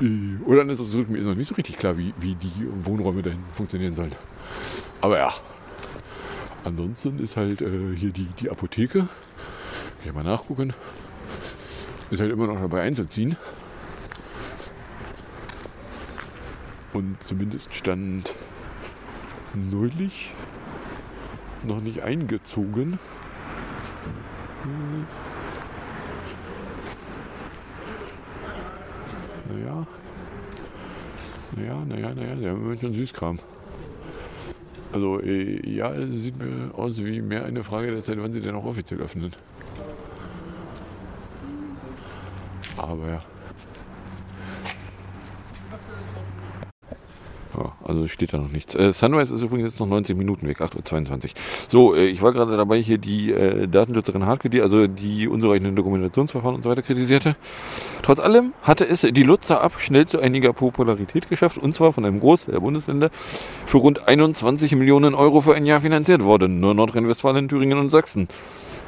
Äh, 0.00 0.36
oder 0.46 0.58
dann 0.58 0.70
ist 0.70 0.78
es 0.78 0.94
mir 0.94 1.18
ist 1.18 1.26
noch 1.26 1.34
nicht 1.34 1.48
so 1.48 1.56
richtig 1.56 1.76
klar, 1.76 1.98
wie, 1.98 2.14
wie 2.20 2.36
die 2.36 2.68
Wohnräume 2.84 3.22
dahin 3.22 3.42
funktionieren 3.50 3.94
sollen. 3.94 4.14
Aber 5.00 5.18
ja. 5.18 5.34
Ansonsten 6.62 7.18
ist 7.18 7.36
halt 7.36 7.60
äh, 7.60 7.96
hier 7.96 8.12
die, 8.12 8.28
die 8.38 8.50
Apotheke. 8.50 9.00
Kann 9.00 9.08
ich 10.04 10.12
mal 10.12 10.22
nachgucken. 10.22 10.74
Ist 12.12 12.20
halt 12.20 12.30
immer 12.30 12.46
noch 12.46 12.60
dabei 12.60 12.82
einzuziehen. 12.82 13.36
Und 16.92 17.22
zumindest 17.22 17.72
stand 17.74 18.34
neulich 19.54 20.34
noch 21.62 21.80
nicht 21.80 22.02
eingezogen. 22.02 22.98
Hm. 24.62 25.06
Naja. 29.48 29.86
Naja, 31.56 31.84
naja, 31.86 32.14
naja, 32.14 32.34
der 32.36 32.50
haben 32.52 32.76
schon 32.76 32.94
Süßkram. 32.94 33.38
Also, 34.92 35.20
äh, 35.20 35.68
ja, 35.68 35.92
es 35.92 36.22
sieht 36.22 36.38
mir 36.38 36.74
aus 36.74 37.04
wie 37.04 37.20
mehr 37.22 37.44
eine 37.44 37.62
Frage 37.62 37.92
der 37.92 38.02
Zeit, 38.02 38.18
wann 38.20 38.32
sie 38.32 38.40
denn 38.40 38.54
auch 38.54 38.64
offiziell 38.64 39.00
öffnen. 39.00 39.32
Aber 42.76 43.08
ja. 43.08 43.22
Also 47.82 48.06
steht 48.06 48.32
da 48.32 48.38
noch 48.38 48.52
nichts. 48.52 48.74
Äh, 48.74 48.92
Sunrise 48.92 49.34
ist 49.34 49.42
übrigens 49.42 49.72
jetzt 49.72 49.80
noch 49.80 49.88
19 49.88 50.16
Minuten 50.16 50.46
weg, 50.46 50.60
8.22 50.60 51.10
Uhr. 51.10 51.30
So, 51.68 51.94
äh, 51.94 52.06
ich 52.06 52.22
war 52.22 52.32
gerade 52.32 52.56
dabei, 52.56 52.82
hier 52.82 52.98
die 52.98 53.32
äh, 53.32 53.66
Datenschützerin 53.66 54.26
Hartke, 54.26 54.50
die 54.50 54.60
also 54.60 54.86
die 54.86 55.28
unzureichenden 55.28 55.76
Dokumentationsverfahren 55.76 56.56
und 56.56 56.62
so 56.62 56.70
weiter 56.70 56.82
kritisierte. 56.82 57.36
Trotz 58.02 58.20
allem 58.20 58.52
hatte 58.62 58.88
es 58.88 59.02
die 59.02 59.22
Lutzer 59.22 59.60
ab 59.60 59.74
schnell 59.78 60.06
zu 60.06 60.20
einiger 60.20 60.52
Popularität 60.52 61.28
geschafft, 61.28 61.58
und 61.58 61.72
zwar 61.72 61.92
von 61.92 62.04
einem 62.04 62.20
Großteil 62.20 62.52
der 62.52 62.60
Bundesländer 62.60 63.10
für 63.66 63.78
rund 63.78 64.08
21 64.08 64.74
Millionen 64.76 65.14
Euro 65.14 65.40
für 65.40 65.54
ein 65.54 65.64
Jahr 65.64 65.80
finanziert 65.80 66.24
worden. 66.24 66.60
Nur 66.60 66.74
Nordrhein-Westfalen, 66.74 67.48
Thüringen 67.48 67.78
und 67.78 67.90
Sachsen 67.90 68.28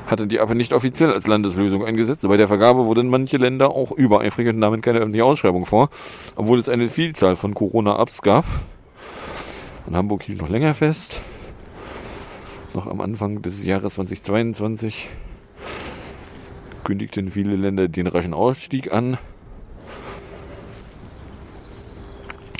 hatte 0.06 0.26
die 0.26 0.40
aber 0.40 0.54
nicht 0.54 0.72
offiziell 0.72 1.12
als 1.12 1.26
Landeslösung 1.26 1.84
eingesetzt. 1.84 2.26
Bei 2.26 2.36
der 2.36 2.48
Vergabe 2.48 2.84
wurden 2.84 3.08
manche 3.08 3.36
Länder 3.36 3.70
auch 3.70 3.92
übereifrig 3.92 4.48
und 4.48 4.58
nahmen 4.58 4.80
keine 4.80 4.98
öffentliche 4.98 5.24
Ausschreibung 5.24 5.66
vor, 5.66 5.90
obwohl 6.36 6.58
es 6.58 6.68
eine 6.68 6.88
Vielzahl 6.88 7.36
von 7.36 7.54
Corona-Apps 7.54 8.22
gab. 8.22 8.44
In 9.86 9.96
Hamburg 9.96 10.22
hielt 10.22 10.40
noch 10.40 10.48
länger 10.48 10.74
fest. 10.74 11.20
Noch 12.74 12.86
am 12.86 13.00
Anfang 13.00 13.42
des 13.42 13.64
Jahres 13.64 13.94
2022 13.94 15.10
kündigten 16.84 17.30
viele 17.30 17.56
Länder 17.56 17.88
den 17.88 18.06
raschen 18.06 18.34
Ausstieg 18.34 18.92
an. 18.92 19.18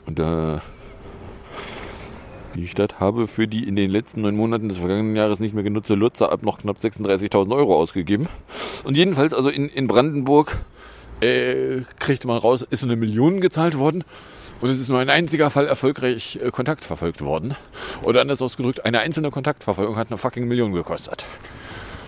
Und 0.06 0.18
äh, 0.18 0.58
die 2.54 2.68
Stadt 2.68 3.00
habe 3.00 3.26
für 3.26 3.48
die 3.48 3.66
in 3.66 3.76
den 3.76 3.90
letzten 3.90 4.22
neun 4.22 4.36
Monaten 4.36 4.68
des 4.68 4.78
vergangenen 4.78 5.16
Jahres 5.16 5.40
nicht 5.40 5.54
mehr 5.54 5.64
genutzte 5.64 5.94
Lutzer 5.94 6.30
ab 6.30 6.42
noch 6.42 6.58
knapp 6.58 6.76
36.000 6.76 7.54
Euro 7.54 7.76
ausgegeben. 7.76 8.28
Und 8.84 8.96
jedenfalls, 8.96 9.32
also 9.34 9.48
in, 9.48 9.68
in 9.68 9.86
Brandenburg 9.86 10.58
äh, 11.20 11.82
kriegte 11.98 12.26
man 12.26 12.38
raus, 12.38 12.62
ist 12.62 12.84
eine 12.84 12.96
Million 12.96 13.40
gezahlt 13.40 13.78
worden. 13.78 14.04
Und 14.60 14.70
es 14.70 14.78
ist 14.78 14.88
nur 14.88 15.00
ein 15.00 15.10
einziger 15.10 15.50
Fall 15.50 15.66
erfolgreich 15.66 16.38
äh, 16.42 16.50
kontaktverfolgt 16.50 17.22
worden. 17.22 17.54
Oder 18.02 18.20
anders 18.20 18.42
ausgedrückt, 18.42 18.84
eine 18.84 19.00
einzelne 19.00 19.30
Kontaktverfolgung 19.30 19.96
hat 19.96 20.08
eine 20.10 20.18
fucking 20.18 20.46
Million 20.46 20.72
gekostet. 20.72 21.24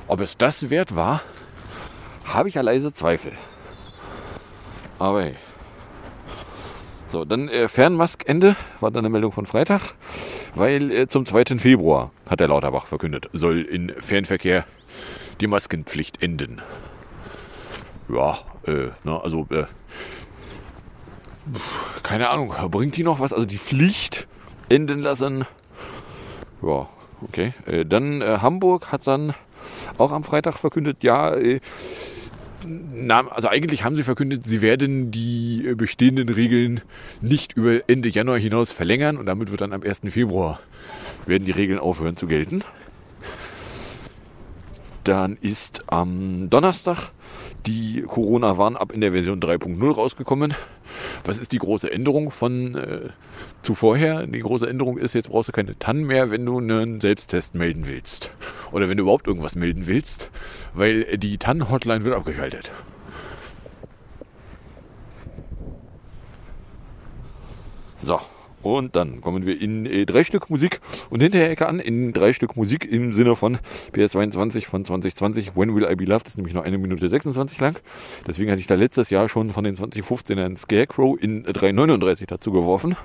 Ob 0.07 0.21
es 0.21 0.37
das 0.37 0.71
wert 0.71 0.95
war, 0.95 1.23
habe 2.25 2.49
ich 2.49 2.55
ja 2.55 2.63
leise 2.63 2.93
Zweifel. 2.93 3.33
Aber 4.99 5.23
hey. 5.23 5.35
So, 7.15 7.25
dann 7.25 7.49
äh, 7.49 7.69
Fernmaskende 7.69 8.57
war 8.81 8.91
dann 8.91 9.05
eine 9.05 9.09
Meldung 9.09 9.31
von 9.31 9.47
Freitag, 9.47 9.95
weil 10.57 10.91
äh, 10.91 11.07
zum 11.07 11.27
2. 11.27 11.59
Februar, 11.59 12.11
hat 12.29 12.41
der 12.41 12.49
Lauterbach 12.49 12.89
verkündet, 12.89 13.31
soll 13.33 13.61
in 13.61 13.91
Fernverkehr 13.91 14.65
die 15.41 15.47
Maskenpflicht 15.47 16.21
enden. 16.25 16.61
Ja, 18.09 18.39
äh, 18.67 18.89
na, 19.05 19.21
also 19.21 19.47
äh, 19.53 19.67
keine 22.03 22.31
Ahnung, 22.31 22.53
bringt 22.73 22.97
die 22.97 23.05
noch 23.05 23.21
was? 23.21 23.33
Also 23.33 23.47
die 23.47 23.59
Pflicht 23.59 24.27
enden 24.69 24.99
lassen. 24.99 25.45
Ja, 26.63 26.89
okay. 27.23 27.55
Äh, 27.67 27.87
dann 27.87 28.23
äh, 28.23 28.39
Hamburg 28.43 28.91
hat 28.91 29.07
dann 29.07 29.35
auch 29.99 30.11
am 30.11 30.25
Freitag 30.25 30.55
verkündet, 30.55 31.05
ja, 31.05 31.37
äh, 32.65 32.69
na, 32.93 33.27
also 33.29 33.49
eigentlich 33.49 33.85
haben 33.85 33.97
sie 33.97 34.03
verkündet, 34.03 34.45
sie 34.45 34.63
werden 34.63 35.11
die 35.11 35.67
äh, 35.67 35.75
bestehenden 35.75 36.29
Regeln 36.29 36.81
nicht 37.21 37.55
über 37.55 37.81
Ende 37.89 38.09
Januar 38.09 38.39
hinaus 38.39 38.73
verlängern 38.73 39.17
und 39.17 39.27
damit 39.27 39.51
wird 39.51 39.61
dann 39.61 39.73
am 39.73 39.83
1. 39.83 40.03
Februar 40.11 40.61
werden 41.27 41.45
die 41.45 41.53
Regeln 41.53 41.79
aufhören 41.79 42.17
zu 42.17 42.27
gelten. 42.27 42.63
Dann 45.05 45.37
ist 45.41 45.83
am 45.87 46.49
Donnerstag 46.49 47.11
die 47.67 48.03
Corona-Warn-App 48.03 48.91
in 48.91 49.03
der 49.03 49.13
Version 49.13 49.39
3.0 49.39 49.95
rausgekommen. 49.95 50.55
Was 51.25 51.39
ist 51.39 51.53
die 51.53 51.59
große 51.59 51.93
Änderung 51.93 52.31
von 52.31 52.75
äh, 52.75 53.11
zuvorher? 53.61 54.27
Die 54.27 54.41
große 54.41 54.67
Änderung 54.67 54.97
ist, 54.97 55.15
jetzt 55.15 55.29
brauchst 55.29 55.49
du 55.49 55.53
keine 55.53 55.79
TAN 55.79 56.05
mehr, 56.05 56.31
wenn 56.31 56.47
du 56.47 56.59
einen 56.59 57.01
Selbsttest 57.01 57.55
melden 57.55 57.87
willst. 57.87 58.33
Oder 58.73 58.89
wenn 58.89 58.97
du 58.97 59.03
überhaupt 59.03 59.27
irgendwas 59.27 59.57
melden 59.57 59.87
willst, 59.87 60.31
weil 60.73 61.19
die 61.19 61.37
TAN-Hotline 61.37 62.05
wird 62.05 62.17
abgeschaltet. 62.17 62.71
So, 67.99 68.21
und 68.65 68.97
dann 68.97 69.21
kommen 69.21 69.47
wir 69.47 69.61
in 69.61 69.87
äh, 69.87 70.07
drei 70.07 70.25
Stück 70.25 70.51
Musik 70.51 70.81
und 71.11 71.21
hinterher 71.21 71.51
Ecke 71.51 71.69
an, 71.69 71.81
in 71.81 72.13
drei 72.13 72.33
Stück 72.33 72.57
Musik 72.57 72.85
im 72.91 73.13
Sinne 73.13 73.37
von 73.37 73.59
PS22 73.93 74.67
von 74.67 74.85
2020. 74.85 75.57
When 75.57 75.75
Will 75.75 75.89
I 75.91 75.95
Be 75.95 76.05
Loved 76.05 76.27
ist 76.29 76.37
nämlich 76.37 76.55
nur 76.55 76.65
eine 76.65 76.79
Minute 76.79 77.09
26 77.09 77.61
lang. 77.61 77.77
Deswegen 78.27 78.51
hatte 78.51 78.61
ich 78.61 78.67
da 78.67 78.75
letztes 78.75 79.11
Jahr 79.11 79.29
schon 79.29 79.51
von 79.51 79.65
den 79.65 79.75
2015ern 79.75 80.57
Scarecrow 80.57 81.17
in 81.21 81.45
339 81.45 82.27
dazu 82.27 82.53
geworfen. 82.53 82.97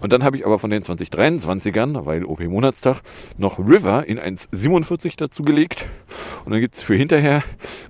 Und 0.00 0.12
dann 0.12 0.22
habe 0.22 0.36
ich 0.36 0.46
aber 0.46 0.58
von 0.58 0.70
den 0.70 0.82
2023ern, 0.82 2.06
weil 2.06 2.24
OP 2.24 2.40
Monatstag, 2.40 3.00
noch 3.36 3.58
River 3.58 4.06
in 4.06 4.18
1,47 4.18 5.14
dazu 5.16 5.42
gelegt. 5.42 5.84
Und 6.44 6.52
dann 6.52 6.60
gibt 6.60 6.76
es 6.76 6.82
für 6.82 6.94
hinterher 6.94 7.42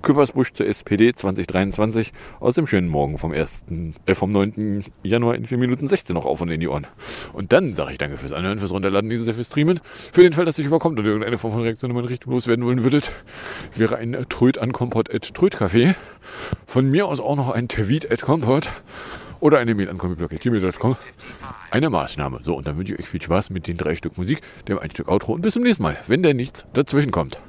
Küppersbusch 0.03 0.53
zur 0.53 0.66
SPD 0.66 1.14
2023 1.14 2.12
aus 2.40 2.55
dem 2.55 2.66
schönen 2.66 2.88
Morgen 2.88 3.18
vom 3.18 3.33
1., 3.33 3.66
äh, 4.07 4.14
vom 4.14 4.33
9. 4.33 4.85
Januar 5.03 5.35
in 5.35 5.44
4 5.47 5.59
Minuten 5.59 5.87
16 5.87 6.14
noch 6.14 6.27
auf 6.27 6.40
und 6.40 6.51
in 6.51 6.61
die 6.61 6.68
Ohren. 6.68 6.87
Und 7.33 7.53
dann 7.53 7.75
sage 7.75 7.92
ich 7.92 7.99
danke 7.99 8.16
fürs 8.16 8.33
Anhören, 8.33 8.59
fürs 8.59 8.73
Runterladen 8.73 9.11
dieses 9.11 9.29
fürs 9.29 9.47
Streamen. 9.47 9.81
Für 10.12 10.23
den 10.23 10.33
Fall, 10.33 10.44
dass 10.44 10.57
sich 10.57 10.66
überkommt 10.66 10.99
oder 10.99 11.09
irgendeine 11.09 11.38
Form 11.38 11.53
von 11.53 11.62
Reaktion 11.62 11.90
in 11.90 11.97
meine 11.97 12.09
Richtung 12.09 12.33
loswerden 12.33 12.65
wollen 12.65 12.83
würdet, 12.83 13.13
wäre 13.75 13.96
ein 13.96 14.17
Tröd 14.29 14.59
an 14.59 14.73
Kompott 14.73 15.15
at 15.15 15.25
Trödcafé. 15.25 15.94
Von 16.67 16.90
mir 16.90 17.06
aus 17.06 17.21
auch 17.21 17.37
noch 17.37 17.50
ein 17.50 17.69
Tweet 17.69 18.11
at 18.11 18.23
Kompott 18.23 18.71
oder 19.41 19.59
eine 19.59 19.75
Mail 19.75 19.89
an 19.89 19.99
comicblog.gmail.com. 19.99 20.97
Eine 21.71 21.91
Maßnahme. 21.91 22.41
So, 22.43 22.57
und 22.57 22.67
dann 22.67 22.77
wünsche 22.77 22.95
ich 22.95 23.01
euch 23.01 23.09
viel 23.09 23.23
Spaß 23.23 23.51
mit 23.51 23.69
den 23.69 23.77
drei 23.77 23.95
Stück 23.95 24.17
Musik, 24.19 24.41
dem 24.67 24.79
ein 24.79 24.91
Stück 24.91 25.09
Outro 25.09 25.33
und 25.33 25.43
bis 25.43 25.55
zum 25.55 25.63
nächsten 25.63 25.83
Mal, 25.83 25.97
wenn 26.07 26.23
da 26.23 26.33
nichts 26.33 26.67
dazwischen 26.73 27.11
kommt. 27.11 27.41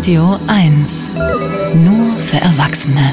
Radio 0.00 0.38
1. 0.46 1.10
Nur 1.74 2.16
für 2.16 2.38
Erwachsene. 2.38 3.12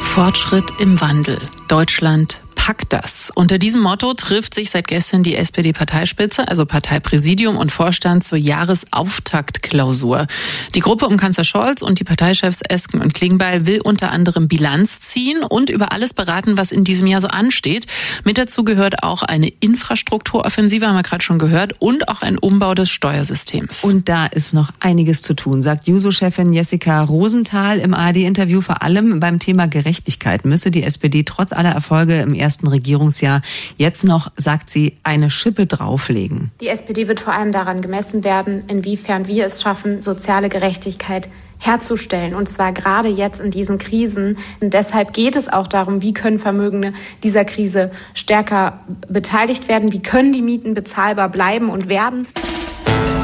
Fortschritt 0.00 0.64
im 0.78 0.98
Wandel. 0.98 1.38
Deutschland 1.68 2.42
Pack 2.66 2.88
das. 2.88 3.30
Unter 3.32 3.58
diesem 3.58 3.80
Motto 3.80 4.12
trifft 4.14 4.54
sich 4.54 4.70
seit 4.70 4.88
gestern 4.88 5.22
die 5.22 5.36
SPD-Parteispitze, 5.36 6.48
also 6.48 6.66
Parteipräsidium 6.66 7.56
und 7.56 7.70
Vorstand 7.70 8.24
zur 8.24 8.38
Jahresauftaktklausur. 8.38 10.26
Die 10.74 10.80
Gruppe 10.80 11.06
um 11.06 11.16
Kanzler 11.16 11.44
Scholz 11.44 11.80
und 11.80 12.00
die 12.00 12.02
Parteichefs 12.04 12.62
Esken 12.68 13.00
und 13.00 13.14
Klingbeil 13.14 13.68
will 13.68 13.80
unter 13.84 14.10
anderem 14.10 14.48
Bilanz 14.48 14.98
ziehen 14.98 15.44
und 15.44 15.70
über 15.70 15.92
alles 15.92 16.12
beraten, 16.12 16.56
was 16.56 16.72
in 16.72 16.82
diesem 16.82 17.06
Jahr 17.06 17.20
so 17.20 17.28
ansteht. 17.28 17.86
Mit 18.24 18.36
dazu 18.36 18.64
gehört 18.64 19.04
auch 19.04 19.22
eine 19.22 19.46
Infrastrukturoffensive, 19.46 20.88
haben 20.88 20.96
wir 20.96 21.04
gerade 21.04 21.22
schon 21.22 21.38
gehört, 21.38 21.80
und 21.80 22.08
auch 22.08 22.22
ein 22.22 22.36
Umbau 22.36 22.74
des 22.74 22.90
Steuersystems. 22.90 23.84
Und 23.84 24.08
da 24.08 24.26
ist 24.26 24.54
noch 24.54 24.72
einiges 24.80 25.22
zu 25.22 25.34
tun, 25.34 25.62
sagt 25.62 25.86
Juso-Chefin 25.86 26.52
Jessica 26.52 27.04
Rosenthal 27.04 27.78
im 27.78 27.94
ARD-Interview. 27.94 28.60
Vor 28.60 28.82
allem 28.82 29.20
beim 29.20 29.38
Thema 29.38 29.68
Gerechtigkeit 29.68 30.44
müsse 30.44 30.72
die 30.72 30.82
SPD 30.82 31.22
trotz 31.22 31.52
aller 31.52 31.70
Erfolge 31.70 32.16
im 32.16 32.34
ersten 32.34 32.55
ersten 32.56 32.68
Regierungsjahr. 32.68 33.42
Jetzt 33.76 34.04
noch, 34.04 34.32
sagt 34.36 34.70
sie, 34.70 34.96
eine 35.02 35.30
Schippe 35.30 35.66
drauflegen. 35.66 36.50
Die 36.60 36.68
SPD 36.68 37.06
wird 37.06 37.20
vor 37.20 37.34
allem 37.34 37.52
daran 37.52 37.82
gemessen 37.82 38.24
werden, 38.24 38.64
inwiefern 38.68 39.26
wir 39.26 39.44
es 39.44 39.60
schaffen, 39.60 40.00
soziale 40.00 40.48
Gerechtigkeit 40.48 41.28
herzustellen. 41.58 42.34
Und 42.34 42.48
zwar 42.48 42.72
gerade 42.72 43.08
jetzt 43.08 43.40
in 43.40 43.50
diesen 43.50 43.76
Krisen. 43.76 44.38
Und 44.60 44.72
deshalb 44.72 45.12
geht 45.12 45.36
es 45.36 45.48
auch 45.48 45.66
darum, 45.66 46.00
wie 46.00 46.14
können 46.14 46.38
Vermögende 46.38 46.94
dieser 47.22 47.44
Krise 47.44 47.90
stärker 48.14 48.80
beteiligt 49.08 49.68
werden, 49.68 49.92
wie 49.92 50.00
können 50.00 50.32
die 50.32 50.42
Mieten 50.42 50.72
bezahlbar 50.72 51.28
bleiben 51.28 51.68
und 51.68 51.88
werden. 51.88 52.26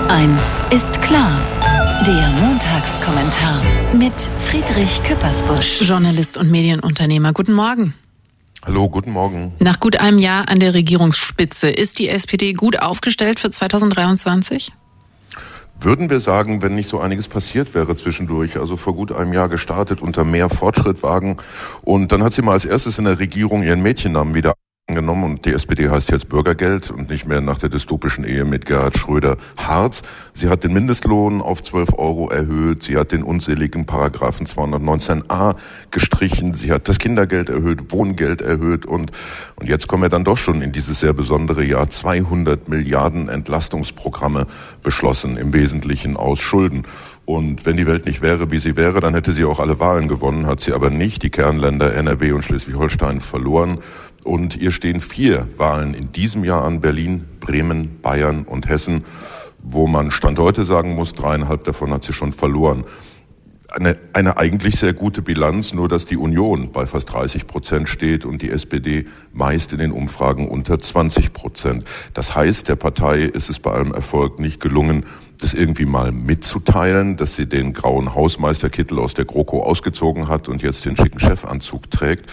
Eins 0.08 0.42
ist 0.70 1.00
klar. 1.00 1.38
Der 2.06 2.28
Montagskommentar 2.40 3.62
mit 3.94 4.12
Friedrich 4.44 5.02
Küppersbusch. 5.04 5.82
Journalist 5.82 6.36
und 6.36 6.50
Medienunternehmer. 6.50 7.32
Guten 7.32 7.52
Morgen. 7.52 7.94
Hallo, 8.64 8.88
guten 8.88 9.10
Morgen. 9.10 9.52
Nach 9.58 9.80
gut 9.80 9.96
einem 9.96 10.18
Jahr 10.18 10.48
an 10.48 10.60
der 10.60 10.72
Regierungsspitze 10.72 11.68
ist 11.68 11.98
die 11.98 12.08
SPD 12.08 12.52
gut 12.52 12.78
aufgestellt 12.78 13.40
für 13.40 13.50
2023? 13.50 14.70
Würden 15.80 16.08
wir 16.10 16.20
sagen, 16.20 16.62
wenn 16.62 16.76
nicht 16.76 16.88
so 16.88 17.00
einiges 17.00 17.26
passiert 17.26 17.74
wäre 17.74 17.96
zwischendurch, 17.96 18.58
also 18.58 18.76
vor 18.76 18.94
gut 18.94 19.10
einem 19.10 19.32
Jahr 19.32 19.48
gestartet, 19.48 20.00
unter 20.00 20.22
mehr 20.22 20.48
Fortschrittwagen. 20.48 21.38
Und 21.82 22.12
dann 22.12 22.22
hat 22.22 22.34
sie 22.34 22.42
mal 22.42 22.52
als 22.52 22.64
erstes 22.64 22.98
in 22.98 23.04
der 23.04 23.18
Regierung 23.18 23.64
ihren 23.64 23.82
Mädchennamen 23.82 24.32
wieder 24.32 24.54
genommen 24.88 25.24
und 25.24 25.44
die 25.44 25.52
SPD 25.52 25.88
heißt 25.88 26.10
jetzt 26.10 26.28
Bürgergeld 26.28 26.90
und 26.90 27.08
nicht 27.08 27.24
mehr 27.24 27.40
nach 27.40 27.58
der 27.58 27.68
dystopischen 27.68 28.24
Ehe 28.24 28.44
mit 28.44 28.66
Gerhard 28.66 28.98
Schröder 28.98 29.36
Harz. 29.56 30.02
Sie 30.34 30.48
hat 30.48 30.64
den 30.64 30.72
Mindestlohn 30.72 31.40
auf 31.40 31.62
12 31.62 31.94
Euro 31.96 32.28
erhöht, 32.28 32.82
sie 32.82 32.96
hat 32.96 33.12
den 33.12 33.22
unseligen 33.22 33.86
Paragraphen 33.86 34.46
219a 34.46 35.54
gestrichen, 35.92 36.54
sie 36.54 36.72
hat 36.72 36.88
das 36.88 36.98
Kindergeld 36.98 37.48
erhöht, 37.48 37.92
Wohngeld 37.92 38.42
erhöht 38.42 38.84
und, 38.84 39.12
und 39.54 39.68
jetzt 39.68 39.86
kommen 39.86 40.02
wir 40.02 40.08
dann 40.08 40.24
doch 40.24 40.38
schon 40.38 40.62
in 40.62 40.72
dieses 40.72 40.98
sehr 40.98 41.12
besondere 41.12 41.64
Jahr 41.64 41.88
200 41.88 42.68
Milliarden 42.68 43.28
Entlastungsprogramme 43.28 44.48
beschlossen, 44.82 45.36
im 45.36 45.52
Wesentlichen 45.52 46.16
aus 46.16 46.40
Schulden. 46.40 46.86
Und 47.24 47.64
wenn 47.66 47.76
die 47.76 47.86
Welt 47.86 48.04
nicht 48.04 48.20
wäre, 48.20 48.50
wie 48.50 48.58
sie 48.58 48.76
wäre, 48.76 49.00
dann 49.00 49.14
hätte 49.14 49.32
sie 49.32 49.44
auch 49.44 49.60
alle 49.60 49.78
Wahlen 49.78 50.08
gewonnen, 50.08 50.46
hat 50.46 50.60
sie 50.60 50.72
aber 50.72 50.90
nicht. 50.90 51.22
Die 51.22 51.30
Kernländer 51.30 51.94
NRW 51.94 52.32
und 52.32 52.44
Schleswig-Holstein 52.44 53.20
verloren. 53.20 53.78
Und 54.24 54.56
ihr 54.56 54.70
stehen 54.70 55.00
vier 55.00 55.48
Wahlen 55.56 55.94
in 55.94 56.12
diesem 56.12 56.44
Jahr 56.44 56.64
an 56.64 56.80
Berlin, 56.80 57.24
Bremen, 57.40 58.00
Bayern 58.02 58.44
und 58.44 58.68
Hessen, 58.68 59.04
wo 59.58 59.86
man 59.86 60.10
Stand 60.10 60.38
heute 60.38 60.64
sagen 60.64 60.94
muss, 60.94 61.14
dreieinhalb 61.14 61.64
davon 61.64 61.92
hat 61.92 62.04
sie 62.04 62.12
schon 62.12 62.32
verloren. 62.32 62.84
Eine, 63.68 63.96
eine 64.12 64.36
eigentlich 64.36 64.76
sehr 64.76 64.92
gute 64.92 65.22
Bilanz, 65.22 65.72
nur 65.72 65.88
dass 65.88 66.04
die 66.04 66.18
Union 66.18 66.72
bei 66.72 66.84
fast 66.84 67.10
30 67.10 67.46
Prozent 67.46 67.88
steht 67.88 68.26
und 68.26 68.42
die 68.42 68.50
SPD 68.50 69.06
meist 69.32 69.72
in 69.72 69.78
den 69.78 69.92
Umfragen 69.92 70.46
unter 70.46 70.78
20 70.78 71.32
Prozent. 71.32 71.84
Das 72.12 72.36
heißt, 72.36 72.68
der 72.68 72.76
Partei 72.76 73.22
ist 73.22 73.48
es 73.48 73.60
bei 73.60 73.72
allem 73.72 73.94
Erfolg 73.94 74.38
nicht 74.40 74.60
gelungen, 74.60 75.06
das 75.38 75.54
irgendwie 75.54 75.86
mal 75.86 76.12
mitzuteilen, 76.12 77.16
dass 77.16 77.34
sie 77.34 77.46
den 77.46 77.72
grauen 77.72 78.14
Hausmeisterkittel 78.14 78.98
aus 78.98 79.14
der 79.14 79.24
GroKo 79.24 79.62
ausgezogen 79.62 80.28
hat 80.28 80.48
und 80.48 80.60
jetzt 80.60 80.84
den 80.84 80.96
schicken 80.96 81.18
Chefanzug 81.18 81.90
trägt. 81.90 82.26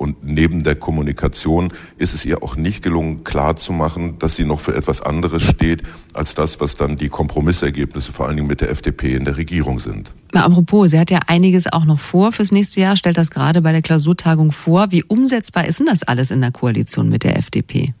Und 0.00 0.24
neben 0.24 0.64
der 0.64 0.76
Kommunikation 0.76 1.74
ist 1.98 2.14
es 2.14 2.24
ihr 2.24 2.42
auch 2.42 2.56
nicht 2.56 2.82
gelungen, 2.82 3.22
klarzumachen, 3.22 4.18
dass 4.18 4.34
sie 4.34 4.46
noch 4.46 4.58
für 4.58 4.74
etwas 4.74 5.02
anderes 5.02 5.42
steht, 5.42 5.82
als 6.14 6.34
das, 6.34 6.58
was 6.58 6.74
dann 6.74 6.96
die 6.96 7.10
Kompromissergebnisse 7.10 8.10
vor 8.10 8.26
allen 8.26 8.36
Dingen 8.36 8.48
mit 8.48 8.62
der 8.62 8.70
FDP 8.70 9.14
in 9.14 9.26
der 9.26 9.36
Regierung 9.36 9.78
sind. 9.78 10.10
Apropos, 10.32 10.92
sie 10.92 10.98
hat 10.98 11.10
ja 11.10 11.20
einiges 11.26 11.70
auch 11.70 11.84
noch 11.84 11.98
vor 11.98 12.32
fürs 12.32 12.50
nächste 12.50 12.80
Jahr, 12.80 12.96
stellt 12.96 13.18
das 13.18 13.30
gerade 13.30 13.60
bei 13.60 13.72
der 13.72 13.82
Klausurtagung 13.82 14.52
vor. 14.52 14.90
Wie 14.90 15.04
umsetzbar 15.04 15.66
ist 15.66 15.80
denn 15.80 15.86
das 15.86 16.02
alles 16.02 16.30
in 16.30 16.40
der 16.40 16.50
Koalition 16.50 17.10
mit 17.10 17.22
der 17.22 17.36
FDP? 17.36 17.92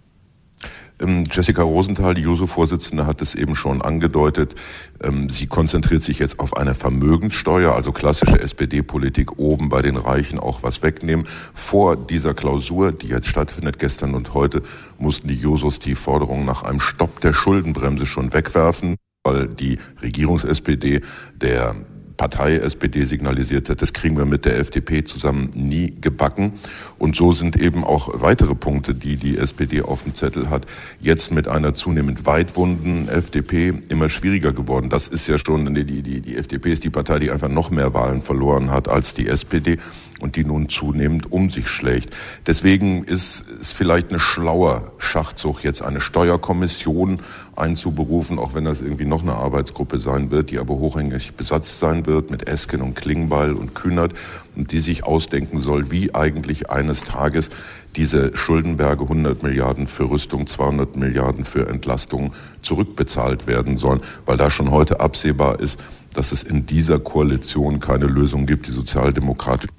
Ähm, 1.00 1.24
Jessica 1.30 1.62
Rosenthal, 1.62 2.14
die 2.14 2.22
JUSO-Vorsitzende, 2.22 3.06
hat 3.06 3.22
es 3.22 3.34
eben 3.34 3.56
schon 3.56 3.82
angedeutet. 3.82 4.54
Ähm, 5.02 5.30
sie 5.30 5.46
konzentriert 5.46 6.02
sich 6.02 6.18
jetzt 6.18 6.38
auf 6.38 6.56
eine 6.56 6.74
Vermögenssteuer, 6.74 7.74
also 7.74 7.92
klassische 7.92 8.40
SPD-Politik 8.40 9.38
oben 9.38 9.68
bei 9.68 9.82
den 9.82 9.96
Reichen 9.96 10.38
auch 10.38 10.62
was 10.62 10.82
wegnehmen. 10.82 11.26
Vor 11.54 11.96
dieser 11.96 12.34
Klausur, 12.34 12.92
die 12.92 13.08
jetzt 13.08 13.26
stattfindet, 13.26 13.78
gestern 13.78 14.14
und 14.14 14.34
heute, 14.34 14.62
mussten 14.98 15.28
die 15.28 15.34
Jusos 15.34 15.78
die 15.78 15.94
Forderung 15.94 16.44
nach 16.44 16.62
einem 16.62 16.80
Stopp 16.80 17.20
der 17.20 17.32
Schuldenbremse 17.32 18.06
schon 18.06 18.32
wegwerfen 18.32 18.96
weil 19.22 19.48
die 19.48 19.78
Regierungs-SPD 20.00 21.02
der 21.34 21.76
Partei 22.20 22.56
SPD 22.56 23.04
signalisiert 23.04 23.70
hat, 23.70 23.80
das 23.80 23.94
kriegen 23.94 24.18
wir 24.18 24.26
mit 24.26 24.44
der 24.44 24.58
FDP 24.58 25.04
zusammen 25.04 25.48
nie 25.54 25.94
gebacken. 26.02 26.52
Und 26.98 27.16
so 27.16 27.32
sind 27.32 27.56
eben 27.56 27.82
auch 27.82 28.10
weitere 28.20 28.54
Punkte, 28.54 28.94
die 28.94 29.16
die 29.16 29.38
SPD 29.38 29.80
auf 29.80 30.02
dem 30.02 30.14
Zettel 30.14 30.50
hat, 30.50 30.66
jetzt 31.00 31.32
mit 31.32 31.48
einer 31.48 31.72
zunehmend 31.72 32.26
weitwunden 32.26 33.08
FDP 33.08 33.72
immer 33.88 34.10
schwieriger 34.10 34.52
geworden. 34.52 34.90
Das 34.90 35.08
ist 35.08 35.28
ja 35.28 35.38
schon, 35.38 35.74
die, 35.74 35.84
die, 35.84 36.20
die 36.20 36.36
FDP 36.36 36.72
ist 36.72 36.84
die 36.84 36.90
Partei, 36.90 37.20
die 37.20 37.30
einfach 37.30 37.48
noch 37.48 37.70
mehr 37.70 37.94
Wahlen 37.94 38.20
verloren 38.20 38.70
hat 38.70 38.86
als 38.86 39.14
die 39.14 39.26
SPD 39.26 39.78
und 40.20 40.36
die 40.36 40.44
nun 40.44 40.68
zunehmend 40.68 41.32
um 41.32 41.50
sich 41.50 41.68
schlägt. 41.68 42.14
Deswegen 42.46 43.04
ist 43.04 43.44
es 43.60 43.72
vielleicht 43.72 44.10
eine 44.10 44.20
schlauer 44.20 44.92
Schachzug, 44.98 45.64
jetzt 45.64 45.82
eine 45.82 46.00
Steuerkommission 46.00 47.20
einzuberufen, 47.56 48.38
auch 48.38 48.54
wenn 48.54 48.64
das 48.64 48.80
irgendwie 48.80 49.04
noch 49.04 49.22
eine 49.22 49.34
Arbeitsgruppe 49.34 49.98
sein 49.98 50.30
wird, 50.30 50.50
die 50.50 50.58
aber 50.58 50.74
hochhängig 50.74 51.34
besetzt 51.34 51.80
sein 51.80 52.06
wird 52.06 52.30
mit 52.30 52.48
Esken 52.48 52.80
und 52.80 52.96
Klingbeil 52.96 53.52
und 53.52 53.74
Kühnert 53.74 54.14
und 54.56 54.72
die 54.72 54.80
sich 54.80 55.04
ausdenken 55.04 55.60
soll, 55.60 55.90
wie 55.90 56.14
eigentlich 56.14 56.70
eines 56.70 57.02
Tages 57.02 57.50
diese 57.96 58.36
Schuldenberge 58.36 59.02
100 59.02 59.42
Milliarden 59.42 59.88
für 59.88 60.10
Rüstung, 60.10 60.46
200 60.46 60.96
Milliarden 60.96 61.44
für 61.44 61.68
Entlastung 61.68 62.32
zurückbezahlt 62.62 63.46
werden 63.46 63.76
sollen, 63.76 64.00
weil 64.26 64.36
da 64.36 64.50
schon 64.50 64.70
heute 64.70 65.00
absehbar 65.00 65.60
ist, 65.60 65.78
dass 66.14 66.32
es 66.32 66.42
in 66.42 66.66
dieser 66.66 66.98
Koalition 66.98 67.80
keine 67.80 68.06
Lösung 68.06 68.46
gibt, 68.46 68.66
die 68.66 68.72
sozialdemokratisch 68.72 69.70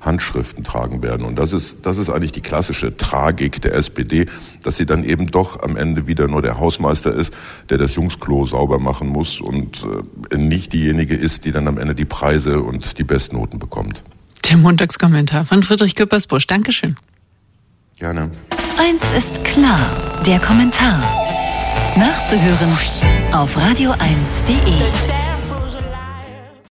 Handschriften 0.00 0.64
tragen 0.64 1.02
werden. 1.02 1.26
Und 1.26 1.36
das 1.36 1.52
ist, 1.52 1.76
das 1.82 1.98
ist 1.98 2.10
eigentlich 2.10 2.32
die 2.32 2.40
klassische 2.40 2.96
Tragik 2.96 3.60
der 3.62 3.74
SPD, 3.74 4.26
dass 4.62 4.76
sie 4.76 4.86
dann 4.86 5.04
eben 5.04 5.30
doch 5.30 5.62
am 5.62 5.76
Ende 5.76 6.06
wieder 6.06 6.28
nur 6.28 6.42
der 6.42 6.58
Hausmeister 6.58 7.12
ist, 7.12 7.32
der 7.68 7.78
das 7.78 7.94
Jungsklo 7.94 8.46
sauber 8.46 8.78
machen 8.78 9.08
muss 9.08 9.40
und 9.40 9.84
äh, 10.30 10.36
nicht 10.36 10.72
diejenige 10.72 11.14
ist, 11.14 11.44
die 11.44 11.52
dann 11.52 11.68
am 11.68 11.78
Ende 11.78 11.94
die 11.94 12.04
Preise 12.04 12.60
und 12.60 12.98
die 12.98 13.04
Bestnoten 13.04 13.58
bekommt. 13.58 14.02
Der 14.50 14.56
Montagskommentar 14.56 15.44
von 15.44 15.62
Friedrich 15.62 15.94
Küppersbusch. 15.94 16.46
Dankeschön. 16.46 16.96
Gerne. 17.98 18.30
Eins 18.78 19.02
ist 19.16 19.44
klar, 19.44 19.78
der 20.26 20.40
Kommentar. 20.40 21.02
Nachzuhören 21.96 22.70
auf 23.32 23.56
radio1.de. 23.56 25.19